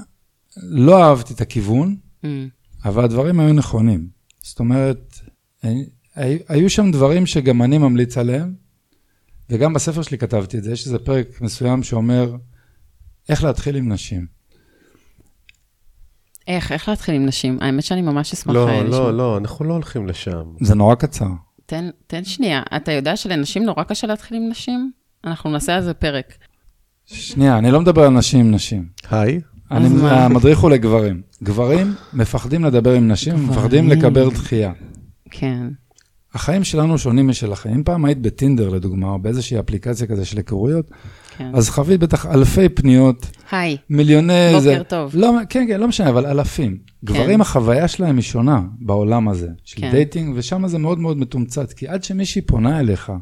לא 0.62 1.04
אהבתי 1.04 1.34
את 1.34 1.40
הכיוון, 1.40 1.96
Mm, 2.22 2.26
אבל 2.84 3.04
הדברים 3.04 3.40
היו 3.40 3.52
נכונים. 3.52 4.08
זאת 4.42 4.58
אומרת, 4.58 5.14
הי- 5.62 6.38
היו 6.48 6.70
שם 6.70 6.90
דברים 6.90 7.26
שגם 7.26 7.62
אני 7.62 7.78
ממליץ 7.78 8.18
עליהם, 8.18 8.54
וגם 9.50 9.72
בספר 9.72 10.02
שלי 10.02 10.18
כתבתי 10.18 10.58
את 10.58 10.62
זה, 10.64 10.72
יש 10.72 10.86
איזה 10.86 10.98
פרק 10.98 11.40
מסוים 11.40 11.82
שאומר 11.82 12.36
איך 13.28 13.44
להתחיל 13.44 13.76
עם 13.76 13.92
נשים. 13.92 14.26
איך, 16.46 16.72
איך 16.72 16.88
להתחיל 16.88 17.14
עם 17.14 17.26
נשים? 17.26 17.58
האמת 17.60 17.84
שאני 17.84 18.02
ממש 18.02 18.32
אשמח 18.32 18.54
לא, 18.54 18.68
אה, 18.68 18.82
לשמוע. 18.82 18.98
לא, 19.00 19.16
לא, 19.16 19.38
אנחנו 19.38 19.64
לא 19.64 19.72
הולכים 19.74 20.06
לשם. 20.06 20.42
זה 20.60 20.74
נורא 20.74 20.94
קצר. 20.94 21.26
תן, 21.66 21.90
תן 22.06 22.24
שנייה, 22.24 22.62
אתה 22.76 22.92
יודע 22.92 23.16
שלנשים 23.16 23.62
נורא 23.64 23.84
קשה 23.84 24.06
להתחיל 24.06 24.36
עם 24.36 24.48
נשים? 24.50 24.92
אנחנו 25.24 25.50
נעשה 25.50 25.76
על 25.76 25.82
זה 25.82 25.94
פרק. 25.94 26.34
שנייה, 27.06 27.58
אני 27.58 27.70
לא 27.70 27.80
מדבר 27.80 28.02
על 28.02 28.10
נשים 28.10 28.40
עם 28.40 28.50
נשים. 28.50 28.84
היי, 29.10 29.40
אני? 29.70 29.88
המדריך 30.02 30.58
הוא 30.58 30.70
לגברים. 30.70 31.22
גברים 31.42 31.94
מפחדים 32.12 32.64
לדבר 32.64 32.92
עם 32.92 33.08
נשים, 33.08 33.32
גברים. 33.34 33.48
מפחדים 33.50 33.88
לקבל 33.88 34.30
דחייה. 34.30 34.72
כן. 35.30 35.66
החיים 36.34 36.64
שלנו 36.64 36.98
שונים 36.98 37.28
משלכם. 37.28 37.70
אם 37.70 37.82
פעם 37.84 38.04
היית 38.04 38.18
בטינדר, 38.18 38.68
לדוגמה, 38.68 39.06
או 39.10 39.18
באיזושהי 39.18 39.58
אפליקציה 39.60 40.06
כזה 40.06 40.24
של 40.24 40.36
היכרויות, 40.36 40.90
כן. 41.36 41.50
אז 41.54 41.70
חווית 41.70 42.00
בטח 42.00 42.26
אלפי 42.26 42.68
פניות, 42.68 43.26
היי, 43.50 43.76
מיליוני... 43.90 44.48
בוקר 44.52 44.60
זה- 44.60 44.82
טוב. 44.88 45.10
לא, 45.14 45.32
כן, 45.48 45.64
כן, 45.68 45.80
לא 45.80 45.88
משנה, 45.88 46.08
אבל 46.08 46.26
אלפים. 46.26 46.78
גברים, 47.04 47.40
החוויה 47.40 47.88
שלהם 47.88 48.16
היא 48.16 48.22
שונה 48.22 48.60
בעולם 48.80 49.28
הזה, 49.28 49.48
של 49.64 49.80
כן. 49.80 49.90
dating, 49.90 50.32
ושם 50.36 50.68
זה 50.68 50.78
מאוד 50.78 50.98
מאוד 50.98 51.16
מתומצת, 51.16 51.72
כי 51.72 51.88
עד 51.88 52.04
שמישהי 52.04 52.42
פונה 52.42 52.80
אליך, 52.80 53.12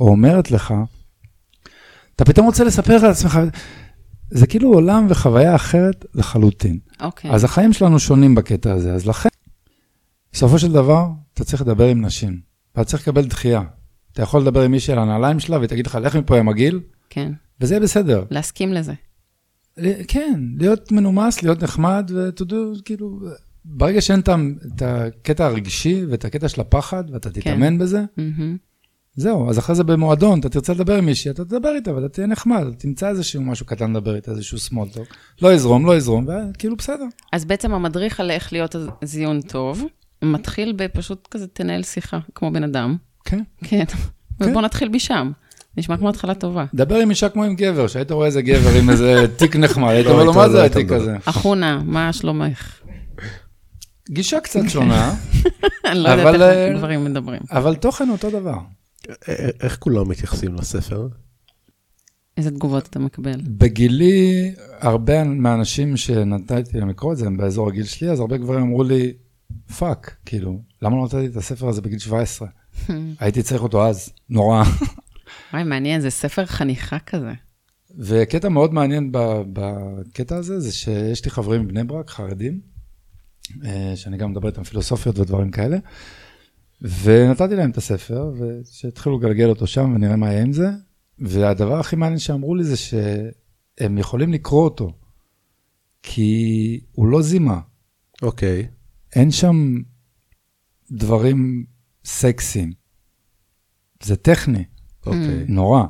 או 0.00 0.08
אומרת 0.08 0.50
לך, 0.50 0.74
אתה 2.18 2.24
פתאום 2.24 2.46
רוצה 2.46 2.64
לספר 2.64 3.04
על 3.04 3.10
עצמך, 3.10 3.40
זה 4.30 4.46
כאילו 4.46 4.72
עולם 4.72 5.06
וחוויה 5.08 5.54
אחרת 5.54 6.04
לחלוטין. 6.14 6.78
אוקיי. 7.00 7.30
אז 7.30 7.44
החיים 7.44 7.72
שלנו 7.72 7.98
שונים 7.98 8.34
בקטע 8.34 8.72
הזה, 8.72 8.92
אז 8.92 9.06
לכן, 9.06 9.28
בסופו 10.32 10.58
של 10.58 10.72
דבר, 10.72 11.08
אתה 11.34 11.44
צריך 11.44 11.62
לדבר 11.62 11.88
עם 11.88 12.04
נשים, 12.04 12.40
ואתה 12.74 12.88
צריך 12.88 13.02
לקבל 13.02 13.24
דחייה. 13.24 13.62
אתה 14.12 14.22
יכול 14.22 14.40
לדבר 14.40 14.62
עם 14.62 14.70
מישהי 14.70 14.92
על 14.92 14.98
הנעליים 14.98 15.40
שלה, 15.40 15.56
והיא 15.56 15.68
תגיד 15.68 15.86
לך, 15.86 15.94
לך 15.94 16.16
מפה 16.16 16.38
עם 16.38 16.46
מגעיל, 16.46 16.80
כן. 17.10 17.32
וזה 17.60 17.74
יהיה 17.74 17.82
בסדר. 17.82 18.24
להסכים 18.30 18.72
לזה. 18.72 18.92
כן, 20.08 20.40
להיות 20.58 20.92
מנומס, 20.92 21.42
להיות 21.42 21.62
נחמד, 21.62 22.10
ותודו, 22.14 22.72
כאילו, 22.84 23.20
ברגע 23.64 24.00
שאין 24.00 24.20
את 24.20 24.82
הקטע 24.82 25.46
הרגשי 25.46 26.04
ואת 26.08 26.24
הקטע 26.24 26.48
של 26.48 26.60
הפחד, 26.60 27.04
ואתה 27.12 27.30
כן. 27.30 27.40
תתאמן 27.40 27.78
בזה, 27.78 28.04
מהמם. 28.16 28.56
זהו, 29.18 29.50
אז 29.50 29.58
אחרי 29.58 29.74
זה 29.74 29.84
במועדון, 29.84 30.40
אתה 30.40 30.48
תרצה 30.48 30.72
לדבר 30.72 30.94
עם 30.96 31.06
מישהי, 31.06 31.30
אתה 31.30 31.44
תדבר 31.44 31.74
איתה, 31.74 31.94
ואתה 31.94 32.08
תהיה 32.08 32.26
נחמד, 32.26 32.64
תמצא 32.78 33.08
איזשהו 33.08 33.42
משהו 33.42 33.66
קטן 33.66 33.90
לדבר 33.90 34.16
איתה, 34.16 34.30
איזשהו 34.30 34.58
small 34.58 34.96
talk. 34.96 35.14
לא 35.42 35.54
יזרום, 35.54 35.86
לא 35.86 35.96
יזרום, 35.96 36.26
וכאילו 36.28 36.76
בסדר. 36.76 37.04
אז 37.32 37.44
בעצם 37.44 37.72
המדריך 37.72 38.20
על 38.20 38.30
איך 38.30 38.52
להיות 38.52 38.76
זיון 39.04 39.40
טוב, 39.40 39.84
מתחיל 40.22 40.72
בפשוט 40.76 41.28
כזה, 41.30 41.46
תנהל 41.46 41.82
שיחה, 41.82 42.18
כמו 42.34 42.52
בן 42.52 42.64
אדם. 42.64 42.96
כן. 43.24 43.42
כן. 43.64 43.84
ובוא 44.40 44.62
נתחיל 44.62 44.88
משם. 44.88 45.32
נשמע 45.76 45.96
כמו 45.96 46.08
התחלה 46.08 46.34
טובה. 46.34 46.64
דבר 46.74 46.96
עם 46.96 47.10
אישה 47.10 47.28
כמו 47.28 47.44
עם 47.44 47.54
גבר, 47.54 47.86
שהיית 47.86 48.10
רואה 48.10 48.26
איזה 48.26 48.42
גבר 48.42 48.78
עם 48.78 48.90
איזה 48.90 49.26
תיק 49.38 49.56
נחמד, 49.56 49.90
היית 49.90 50.06
לא, 50.06 50.10
אומר 50.12 50.24
לו, 50.24 50.34
מה 50.34 50.48
זה 50.48 50.64
התיק 50.64 50.84
מדבר." 50.84 50.96
הזה? 50.96 51.16
אחונה, 51.24 51.80
מה 51.84 52.12
שלומך? 52.12 52.80
גישה 54.10 54.40
קצת 54.40 54.60
שונה, 54.68 55.14
אני 55.84 55.98
לא 55.98 56.08
יודעת 56.08 56.26
אבל, 56.26 56.42
איך 56.42 56.72
אה, 56.72 56.78
גברים 56.78 57.04
מדברים. 57.04 57.40
אבל 57.52 57.74
תוכן 57.74 58.10
אותו 58.10 58.30
דבר. 58.30 58.58
איך 59.60 59.76
כולם 59.78 60.08
מתייחסים 60.08 60.54
לספר? 60.54 61.08
איזה 62.36 62.50
תגובות 62.50 62.86
אתה 62.86 62.98
מקבל? 62.98 63.40
בגילי, 63.44 64.54
הרבה 64.78 65.24
מהאנשים 65.24 65.96
שנתתי 65.96 66.78
להם 66.78 66.88
לקרוא 66.88 67.12
את 67.12 67.18
זה, 67.18 67.26
הם 67.26 67.36
באזור 67.36 67.68
הגיל 67.68 67.84
שלי, 67.84 68.10
אז 68.10 68.20
הרבה 68.20 68.36
גברים 68.36 68.60
אמרו 68.60 68.84
לי, 68.84 69.12
fuck, 69.78 70.16
כאילו, 70.26 70.62
למה 70.82 70.96
לא 70.96 71.04
נתתי 71.04 71.26
את 71.26 71.36
הספר 71.36 71.68
הזה 71.68 71.80
בגיל 71.82 71.98
17? 71.98 72.48
הייתי 73.20 73.42
צריך 73.42 73.62
אותו 73.62 73.86
אז, 73.86 74.12
נורא. 74.30 74.62
וואי, 75.52 75.64
מעניין, 75.64 76.00
זה 76.00 76.10
ספר 76.10 76.46
חניכה 76.46 76.98
כזה. 76.98 77.32
וקטע 77.98 78.48
מאוד 78.48 78.74
מעניין 78.74 79.12
ב- 79.12 79.42
בקטע 79.52 80.36
הזה, 80.36 80.60
זה 80.60 80.72
שיש 80.72 81.24
לי 81.24 81.30
חברים 81.30 81.62
מבני 81.62 81.84
ברק, 81.84 82.10
חרדים, 82.10 82.60
אה, 83.64 83.92
שאני 83.96 84.16
גם 84.16 84.30
מדבר 84.30 84.48
איתם 84.48 84.64
פילוסופיות 84.64 85.18
ודברים 85.18 85.50
כאלה, 85.50 85.78
ונתתי 86.82 87.56
להם 87.56 87.70
את 87.70 87.76
הספר, 87.76 88.32
ושהתחילו 88.38 89.18
לגלגל 89.18 89.48
אותו 89.48 89.66
שם 89.66 89.92
ונראה 89.94 90.16
מה 90.16 90.32
יהיה 90.32 90.42
עם 90.42 90.52
זה, 90.52 90.68
והדבר 91.18 91.80
הכי 91.80 91.96
מעניין 91.96 92.18
שאמרו 92.18 92.54
לי 92.54 92.64
זה 92.64 92.76
שהם 92.76 93.98
יכולים 93.98 94.32
לקרוא 94.32 94.64
אותו, 94.64 94.92
כי 96.02 96.80
הוא 96.92 97.08
לא 97.08 97.22
זימה, 97.22 97.60
אוקיי. 98.22 98.68
אין 99.14 99.30
שם 99.30 99.76
דברים 100.90 101.64
סקסיים. 102.04 102.72
זה 104.02 104.16
טכני, 104.16 104.64
אוקיי. 105.06 105.44
נורא. 105.48 105.84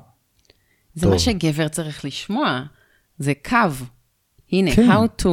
זה 0.95 1.03
טוב. 1.03 1.13
מה 1.13 1.19
שגבר 1.19 1.69
צריך 1.69 2.05
לשמוע, 2.05 2.63
זה 3.19 3.33
כאילו. 3.49 3.57
הנה, 4.53 4.75
כן. 4.77 4.91
how 4.91 5.23
to. 5.23 5.29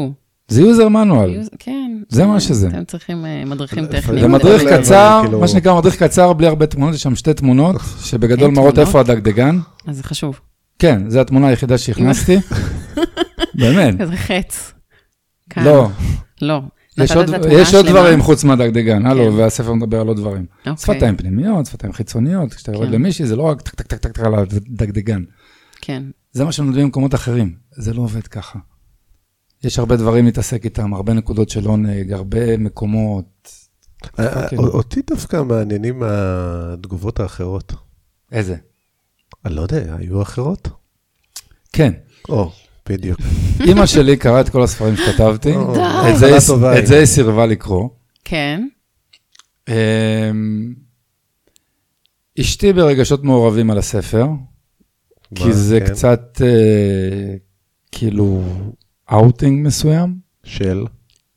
זה 0.48 0.62
user 0.62 0.90
manual. 0.90 1.42
כן. 1.60 1.85
זה 2.16 2.22
כן, 2.22 2.28
מה 2.28 2.40
שזה. 2.40 2.68
אתם 2.68 2.84
צריכים 2.86 3.26
אה, 3.26 3.44
מדריכים 3.46 3.86
טכניים. 3.86 4.22
זה 4.22 4.28
מדריך 4.28 4.64
קצר, 4.74 5.22
כאילו- 5.24 5.40
מה 5.40 5.48
שנקרא 5.48 5.78
מדריך 5.78 6.04
קצר 6.04 6.34
בלי 6.34 6.48
הרבה 6.48 6.66
תמונות, 6.66 6.96
יש 6.96 7.04
שם 7.04 7.16
שתי 7.16 7.34
תמונות, 7.34 7.76
שבגדול 8.04 8.52
מראות? 8.52 8.80
איפה 8.80 9.00
הדגדגן. 9.00 9.60
אז 9.88 9.98
זה 9.98 10.04
חשוב. 10.04 10.40
כן, 10.80 11.10
זו 11.10 11.20
התמונה 11.20 11.48
היחידה 11.48 11.78
שהכנסתי. 11.78 12.38
באמת. 13.56 14.02
איזה 14.02 14.16
חץ. 14.16 14.74
לא, 15.58 15.90
לא. 16.42 16.62
יש 16.98 17.12
עוד-? 17.76 17.86
דברים 17.86 18.22
חוץ 18.22 18.44
מהדגדגן, 18.44 19.06
הלו, 19.06 19.32
כן. 19.32 19.38
והספר 19.38 19.74
מדבר 19.74 20.02
על 20.02 20.08
עוד 20.08 20.18
דברים. 20.18 20.46
אוקיי. 20.60 20.78
שפתיים 20.78 21.18
פנימיות, 21.18 21.66
שפתיים 21.66 21.94
חיצוניות, 21.94 22.54
כשאתה 22.54 22.72
יורד 22.72 22.88
כן. 22.88 22.94
למישהי 22.94 23.26
זה 23.26 23.36
לא 23.36 23.44
רק 23.44 23.62
טק 23.62 23.76
טק 23.76 23.88
טק 23.88 23.98
טק 23.98 24.12
טק 24.12 24.20
על 24.20 24.34
הדגדגן. 24.36 25.24
כן. 25.82 26.04
זה 26.32 26.46
מה 26.46 26.52
שלומדים 26.52 26.84
במקומות 26.84 27.16
אחרים, 27.16 27.56
זה 27.72 27.94
לא 27.94 28.02
עובד 28.02 28.28
ככה. 28.28 28.60
יש 29.64 29.80
הרבה 29.80 29.96
דברים 29.96 30.26
להתעסק 30.26 30.66
איתם, 30.66 30.94
הרבה 30.94 31.14
נקודות 31.14 31.50
של 31.50 31.66
עונג, 31.66 32.12
הרבה 32.12 32.58
מקומות. 32.58 33.26
א- 34.18 34.22
א- 34.22 34.48
כן. 34.50 34.58
אותי 34.58 35.02
דווקא 35.08 35.44
מעניינים 35.44 36.04
התגובות 36.06 37.20
האחרות. 37.20 37.74
איזה? 38.32 38.56
אני 39.46 39.56
לא 39.56 39.62
יודע, 39.62 39.96
היו 39.96 40.22
אחרות? 40.22 40.68
כן. 41.74 41.94
או, 42.30 42.52
בדיוק. 42.90 43.20
אימא 43.68 43.86
שלי 43.86 44.18
קראה 44.18 44.42
את 44.42 44.50
כל 44.50 44.64
הספרים 44.64 44.96
שכתבתי. 44.98 45.54
את 46.10 46.18
זה 46.88 46.98
היא- 46.98 47.06
סירבה 47.06 47.46
לקרוא. 47.46 47.90
כן. 48.26 48.68
אמ, 49.70 50.74
אשתי 52.42 52.74
ברגשות 52.74 53.24
מעורבים 53.24 53.72
על 53.72 53.78
הספר, 53.78 54.28
כי 55.36 55.54
זה 55.54 55.80
כן? 55.80 55.86
קצת 55.94 56.42
אה, 56.46 57.36
כאילו 57.92 58.44
אאוטינג 59.12 59.68
מסוים. 59.68 60.20
של, 60.44 60.86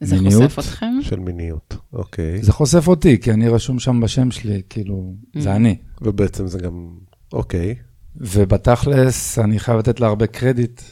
זה 0.01 0.17
מיניות? 0.21 0.43
חושף 0.53 0.59
אתכם? 0.59 0.93
של 1.03 1.19
מיניות, 1.21 1.77
אוקיי. 1.93 2.43
זה 2.43 2.53
חושף 2.53 2.89
אותי, 2.89 3.21
כי 3.21 3.33
אני 3.33 3.49
רשום 3.49 3.79
שם 3.79 4.01
בשם 4.01 4.31
שלי, 4.31 4.63
כאילו, 4.71 5.15
זה 5.39 5.53
Mm. 5.53 5.57
אני. 5.57 5.77
ובעצם 6.03 6.47
זה 6.47 6.59
גם, 6.59 6.91
אוקיי. 7.33 7.75
ובתכלס, 8.17 9.39
אני 9.39 9.59
חייב 9.59 9.79
לתת 9.79 10.01
לה 10.01 10.07
הרבה 10.07 10.27
קרדיט 10.27 10.83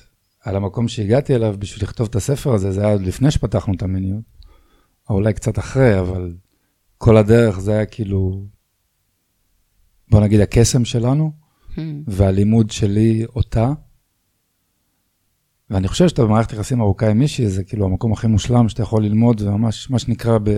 על 0.44 0.56
המקום 0.56 0.88
שהגעתי 0.88 1.34
אליו 1.34 1.56
בשביל 1.58 1.82
לכתוב 1.84 2.06
את 2.10 2.16
הספר 2.16 2.52
הזה, 2.54 2.72
זה 2.72 2.80
היה 2.80 2.92
עוד 2.92 3.02
לפני 3.02 3.30
שפתחנו 3.30 3.74
את 3.74 3.82
המיניות, 3.82 4.24
או 5.10 5.14
אולי 5.14 5.32
קצת 5.32 5.58
אחרי, 5.58 6.00
אבל 6.00 6.34
כל 6.98 7.16
הדרך 7.16 7.58
זה 7.60 7.72
היה 7.72 7.86
כאילו, 7.86 8.44
בוא 10.10 10.20
נגיד, 10.20 10.40
הקסם 10.40 10.84
שלנו, 10.84 11.32
Hmm. 11.76 11.78
והלימוד 12.06 12.70
שלי 12.70 13.24
אותה. 13.36 13.72
ואני 15.70 15.88
חושב 15.88 16.08
שאתה 16.08 16.24
במערכת 16.24 16.52
יחסים 16.52 16.80
ארוכה 16.80 17.10
עם 17.10 17.18
מישהי, 17.18 17.48
זה 17.48 17.64
כאילו 17.64 17.86
המקום 17.86 18.12
הכי 18.12 18.26
מושלם 18.26 18.68
שאתה 18.68 18.82
יכול 18.82 19.04
ללמוד, 19.04 19.40
וממש, 19.40 19.90
מה 19.90 19.98
שנקרא, 19.98 20.38
ב, 20.42 20.50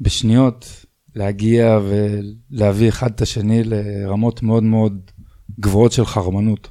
בשניות, 0.00 0.84
להגיע 1.14 1.78
ולהביא 1.82 2.88
אחד 2.88 3.10
את 3.10 3.20
השני 3.20 3.64
לרמות 3.64 4.42
מאוד 4.42 4.62
מאוד 4.62 5.10
גבוהות 5.60 5.92
של 5.92 6.04
חרמנות. 6.04 6.68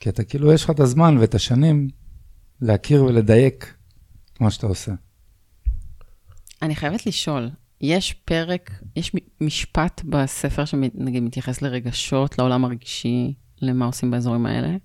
כי 0.00 0.08
אתה 0.08 0.24
כאילו, 0.24 0.52
יש 0.52 0.64
לך 0.64 0.70
את 0.70 0.80
הזמן 0.80 1.18
ואת 1.18 1.34
השנים 1.34 1.88
להכיר 2.60 3.04
ולדייק 3.04 3.74
מה 4.40 4.50
שאתה 4.50 4.66
עושה. 4.66 4.92
אני 6.62 6.74
חייבת 6.74 7.06
לשאול, 7.06 7.50
יש 7.80 8.12
פרק, 8.12 8.70
יש 8.96 9.12
משפט 9.40 10.02
בספר 10.04 10.64
שנגיד 10.64 11.22
מתייחס 11.22 11.62
לרגשות, 11.62 12.38
לעולם 12.38 12.64
הרגשי, 12.64 13.34
למה 13.62 13.86
עושים 13.86 14.10
באזורים 14.10 14.46
האלה? 14.46 14.76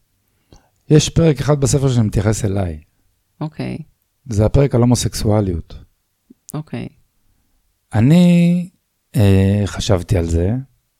יש 0.89 1.09
פרק 1.09 1.39
אחד 1.39 1.59
בספר 1.61 1.89
שמתייחס 1.91 2.45
אליי. 2.45 2.79
אוקיי, 3.41 3.77
זה 4.29 4.45
הפרק 4.45 4.75
על 4.75 4.81
הומוסקסואליות. 4.81 5.75
אוקיי. 6.53 6.87
אני 7.93 8.69
אה, 9.15 9.61
חשבתי 9.65 10.17
על 10.17 10.25
זה, 10.25 10.51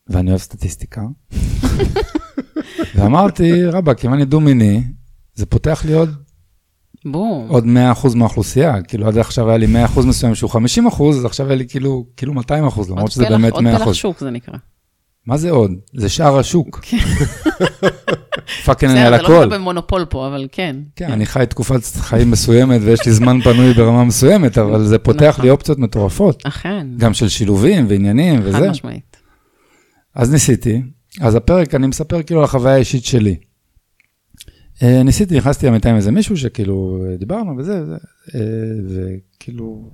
ואני 0.08 0.30
אוהב 0.30 0.42
סטטיסטיקה, 0.42 1.01
ואמרתי, 2.96 3.65
רבאק, 3.65 4.06
אם 4.06 4.13
אני 4.13 4.25
דו-מיני, 4.25 4.84
זה 5.36 5.46
פותח 5.46 5.86
לי 5.86 5.94
עוד, 5.94 6.10
בום. 7.06 7.48
עוד 7.50 7.63
100% 7.63 8.15
מהאוכלוסייה. 8.15 8.82
כאילו, 8.82 9.08
עד 9.08 9.18
עכשיו 9.18 9.50
היה 9.50 9.58
לי 9.58 9.86
100% 9.96 10.06
מסוים 10.08 10.36
שהוא 10.36 10.51
50%, 10.51 10.58
אז 11.10 11.25
עכשיו 11.25 11.48
היה 11.48 11.56
לי 11.56 11.68
כאילו, 11.68 12.06
כאילו 12.18 12.34
200%, 12.34 12.44
למרות 12.89 13.12
שזה 13.12 13.24
פלח- 13.25 13.32
באמת 13.32 13.54
100%. 13.54 13.56
עוד 13.56 13.82
פלח 13.84 13.94
שוק 13.94 14.20
זה 14.20 14.30
נקרא. 14.32 14.58
מה 15.25 15.38
זה 15.38 15.50
עוד? 15.51 15.72
זה 15.94 16.10
שאר 16.10 16.38
השוק. 16.39 16.80
fucking 18.65 18.91
בסדר, 18.92 19.06
על 19.06 19.12
לא 19.12 19.25
הכל. 19.25 19.46
מדבר 19.46 19.58
במונופול 19.58 20.06
פה, 20.10 20.28
אבל 20.28 20.48
כן. 20.52 20.75
כן, 20.96 21.12
אני 21.12 21.25
חי 21.25 21.46
תקופת 21.50 21.86
חיים 21.96 22.32
מסוימת 22.32 22.82
ויש 22.84 23.06
לי 23.06 23.12
זמן 23.12 23.42
פנוי 23.42 23.74
ברמה 23.74 24.04
מסוימת, 24.04 24.58
אבל 24.58 24.86
זה 24.86 24.98
פותח 25.00 25.25
נכון. 25.30 25.46
לי 25.46 25.52
אופציות 25.52 25.80
מטורפות. 25.80 26.44
אכן, 26.46 26.88
גם 26.98 27.14
של 27.14 27.30
שילובים 27.30 27.86
ועניינים 27.90 28.42
חד 28.42 28.48
וזה. 28.48 28.70
משמעית. 28.70 29.18
אז 30.16 30.32
ניסיתי. 30.32 30.82
אז 31.22 31.36
הפרק, 31.36 31.75
אני 31.75 31.88
מספר 31.88 32.24
כאילו 32.24 32.40
על 32.40 32.46
החוויה 32.46 32.75
האישית 32.75 33.06
שלי. 33.06 33.36
אה, 34.84 35.04
ניסיתי, 35.04 35.38
נכנסתי 35.38 35.68
למיטה 35.68 35.90
עם 35.90 35.96
איזה 35.96 36.12
מישהו 36.12 36.38
שכאילו 36.38 37.06
אה, 37.10 37.18
דיברנו 37.18 37.58
וזה, 37.58 37.82
וזה, 37.82 37.96
אה, 38.36 38.40
וכאילו, 38.90 39.92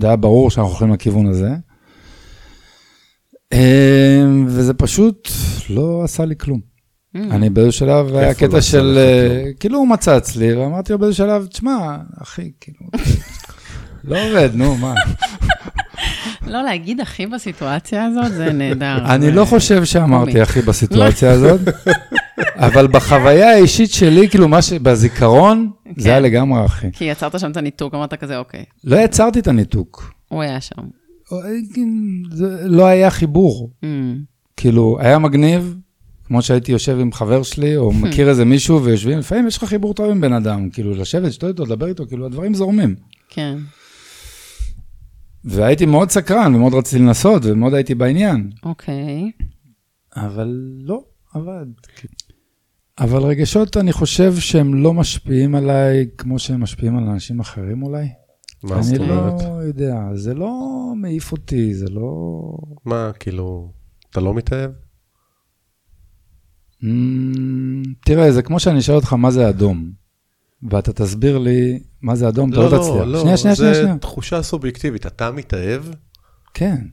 זה 0.00 0.06
היה 0.06 0.16
ברור 0.16 0.50
שאנחנו 0.50 0.70
הולכים 0.70 0.92
לכיוון 0.92 1.26
הזה. 1.26 1.50
וזה 4.46 4.74
פשוט 4.74 5.28
לא 5.70 6.04
עשה 6.04 6.24
לי 6.24 6.34
כלום. 6.36 6.75
Mm, 7.16 7.34
אני 7.34 7.50
באיזשהו 7.50 7.86
שלב, 7.86 8.16
היה 8.16 8.28
לא 8.28 8.32
קטע 8.32 8.58
עשה 8.58 8.70
של, 8.70 8.98
אה? 8.98 9.52
כאילו 9.60 9.78
הוא 9.78 9.88
מצא 9.88 10.16
אצלי, 10.16 10.54
ואמרתי 10.54 10.92
לו 10.92 10.98
באיזשהו 10.98 11.26
שלב, 11.26 11.46
תשמע, 11.46 11.96
אחי, 12.22 12.50
כאילו, 12.60 12.78
לא 14.04 14.18
עובד, 14.28 14.50
נו, 14.54 14.76
מה. 14.76 14.94
לא, 16.52 16.62
להגיד 16.62 17.00
אחי 17.00 17.26
בסיטואציה 17.26 18.04
הזאת, 18.04 18.32
זה 18.32 18.52
נהדר. 18.52 18.98
אני 19.14 19.30
לא 19.30 19.44
חושב 19.44 19.84
שאמרתי. 19.84 20.42
אחי 20.42 20.62
בסיטואציה 20.62 21.30
הזאת, 21.32 21.60
אבל 22.56 22.86
בחוויה 22.86 23.50
האישית 23.50 23.92
שלי, 23.92 24.28
כאילו 24.28 24.48
מה 24.48 24.62
שבזיכרון, 24.62 25.70
זה 25.96 26.02
כן. 26.02 26.10
היה 26.10 26.20
לגמרי 26.20 26.66
אחי. 26.66 26.92
כי 26.92 27.04
יצרת 27.04 27.40
שם 27.40 27.50
את 27.50 27.56
הניתוק, 27.56 27.94
אמרת 27.94 28.14
כזה, 28.14 28.38
אוקיי, 28.38 28.64
לא 28.84 28.96
יצרתי 28.96 29.38
את 29.38 29.48
הניתוק. 29.48 30.12
הוא 30.28 30.42
היה 30.42 30.60
שם. 30.60 30.82
זה 32.30 32.68
לא 32.68 32.86
היה 32.86 33.10
חיבור. 33.10 33.70
Mm, 33.82 33.86
כאילו, 34.56 34.96
היה 35.00 35.18
מגניב, 35.18 35.76
כמו 36.26 36.42
שהייתי 36.42 36.72
יושב 36.72 36.98
עם 37.00 37.12
חבר 37.12 37.42
שלי, 37.42 37.76
או 37.76 37.92
מכיר 37.92 38.28
איזה 38.28 38.44
מישהו, 38.44 38.84
ויושבים, 38.84 39.18
לפעמים 39.18 39.46
יש 39.46 39.56
לך 39.56 39.64
חיבור 39.64 39.94
טוב 39.94 40.10
עם 40.10 40.20
בן 40.20 40.32
אדם, 40.32 40.70
כאילו, 40.70 40.94
לשבת, 40.94 41.22
לשתות 41.22 41.48
איתו, 41.48 41.64
לדבר 41.64 41.86
איתו, 41.86 42.06
כאילו, 42.06 42.26
הדברים 42.26 42.54
זורמים. 42.54 42.94
כן, 43.28 43.58
והייתי 45.44 45.86
מאוד 45.86 46.10
סקרן, 46.10 46.54
ומאוד 46.54 46.74
רציתי 46.74 47.02
לנסות, 47.02 47.42
ומאוד 47.44 47.74
הייתי 47.74 47.94
בעניין. 47.94 48.50
אוקיי. 48.62 49.30
אבל 50.16 50.60
לא 50.78 51.04
עבד. 51.34 51.66
אבל 52.98 53.22
רגשות, 53.22 53.76
אני 53.76 53.92
חושב 53.92 54.34
שהם 54.36 54.74
לא 54.74 54.94
משפיעים 54.94 55.54
עליי 55.54 56.06
כמו 56.18 56.38
שהם 56.38 56.60
משפיעים 56.60 56.96
על 56.96 57.04
אנשים 57.04 57.40
אחרים 57.40 57.82
אולי. 57.82 58.06
מה 58.62 58.82
זאת 58.82 59.00
אני 59.00 59.08
לא 59.08 59.14
אומרת? 59.14 59.42
יודע, 59.66 59.94
זה 60.14 60.34
לא 60.34 60.52
מעיף 60.96 61.32
אותי, 61.32 61.74
זה 61.74 61.86
לא... 61.90 62.40
מה, 62.84 63.10
כאילו, 63.20 63.72
אתה 64.10 64.20
לא 64.20 64.34
מתאהב? 64.34 64.70
Mm, 66.82 66.86
תראה, 68.04 68.32
זה 68.32 68.42
כמו 68.42 68.60
שאני 68.60 68.78
אשאל 68.78 68.94
אותך 68.94 69.12
מה 69.12 69.30
זה 69.30 69.48
אדום, 69.48 69.90
ואתה 70.70 70.92
תסביר 70.92 71.38
לי 71.38 71.80
מה 72.02 72.16
זה 72.16 72.28
אדום, 72.28 72.52
אתה 72.52 72.60
לא 72.60 72.68
תצליח. 72.68 73.20
שנייה, 73.20 73.36
שנייה, 73.36 73.56
שנייה, 73.56 73.74
שנייה. 73.74 73.92
זה 73.94 73.98
תחושה 74.00 74.42
סובייקטיבית. 74.42 75.06
אתה 75.06 75.30
מתאהב? 75.30 75.82
כן, 76.54 76.86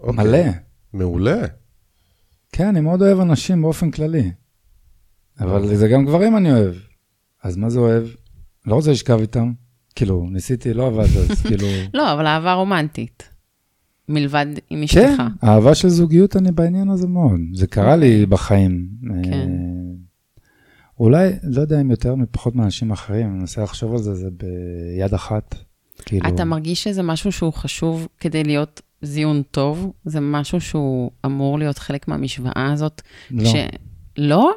אוקיי. 0.00 0.24
מלא. 0.24 0.44
מעולה. 0.92 1.42
כן, 2.52 2.66
אני 2.66 2.80
מאוד 2.80 3.02
אוהב 3.02 3.20
אנשים 3.20 3.62
באופן 3.62 3.90
כללי. 3.90 4.30
אבל 5.40 5.76
זה 5.76 5.88
גם 5.88 6.04
גברים 6.04 6.36
אני 6.36 6.52
אוהב. 6.52 6.74
אז 7.42 7.56
מה 7.56 7.70
זה 7.70 7.78
אוהב? 7.78 8.04
לא 8.66 8.74
רוצה 8.74 8.90
לשכב 8.90 9.20
איתם. 9.20 9.52
כאילו, 9.94 10.26
ניסיתי, 10.30 10.74
לא 10.74 10.86
עבד, 10.86 11.16
אז 11.16 11.40
כאילו... 11.48 11.66
לא, 11.94 12.12
אבל 12.12 12.26
אהבה 12.26 12.52
רומנטית. 12.52 13.33
מלבד 14.08 14.46
עם 14.70 14.86
כן, 14.86 15.08
אשתך. 15.08 15.22
אהבה 15.44 15.74
של 15.74 15.88
זוגיות 15.88 16.36
אני 16.36 16.52
בעניין 16.52 16.88
הזה 16.88 17.06
מאוד. 17.06 17.40
זה 17.52 17.66
קרה 17.66 17.96
לי 17.96 18.26
בחיים. 18.26 18.88
כן. 19.24 19.32
אה, 19.32 19.46
אולי, 21.00 21.30
לא 21.42 21.60
יודע 21.60 21.80
אם 21.80 21.90
יותר 21.90 22.14
מפחות 22.14 22.54
מאנשים 22.54 22.90
אחרים, 22.90 23.26
אני 23.26 23.38
מנסה 23.38 23.62
לחשוב 23.62 23.92
על 23.92 23.98
זה, 23.98 24.14
זה 24.14 24.28
ביד 24.30 25.14
אחת. 25.14 25.54
כאילו, 26.04 26.28
אתה 26.28 26.44
מרגיש 26.44 26.84
שזה 26.84 27.02
משהו 27.02 27.32
שהוא 27.32 27.52
חשוב 27.52 28.08
כדי 28.20 28.44
להיות 28.44 28.82
זיון 29.02 29.42
טוב? 29.50 29.92
זה 30.04 30.20
משהו 30.20 30.60
שהוא 30.60 31.10
אמור 31.26 31.58
להיות 31.58 31.78
חלק 31.78 32.08
מהמשוואה 32.08 32.72
הזאת? 32.72 33.02
לא. 33.30 33.44
ש... 33.44 33.54
לא? 34.18 34.52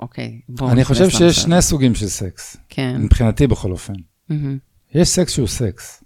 אוקיי, 0.00 0.40
בואו 0.48 0.70
אני 0.70 0.84
חושב 0.84 1.10
שיש 1.10 1.36
שני. 1.36 1.62
סוגים 1.62 1.94
של 1.94 2.06
סקס, 2.06 2.56
כן. 2.68 3.02
מבחינתי 3.02 3.46
בכל 3.46 3.72
אופן. 3.72 3.92
מהמם, 4.28 4.58
יש 4.94 5.08
סקס 5.08 5.32
שהוא 5.32 5.46
סקס. 5.46 6.04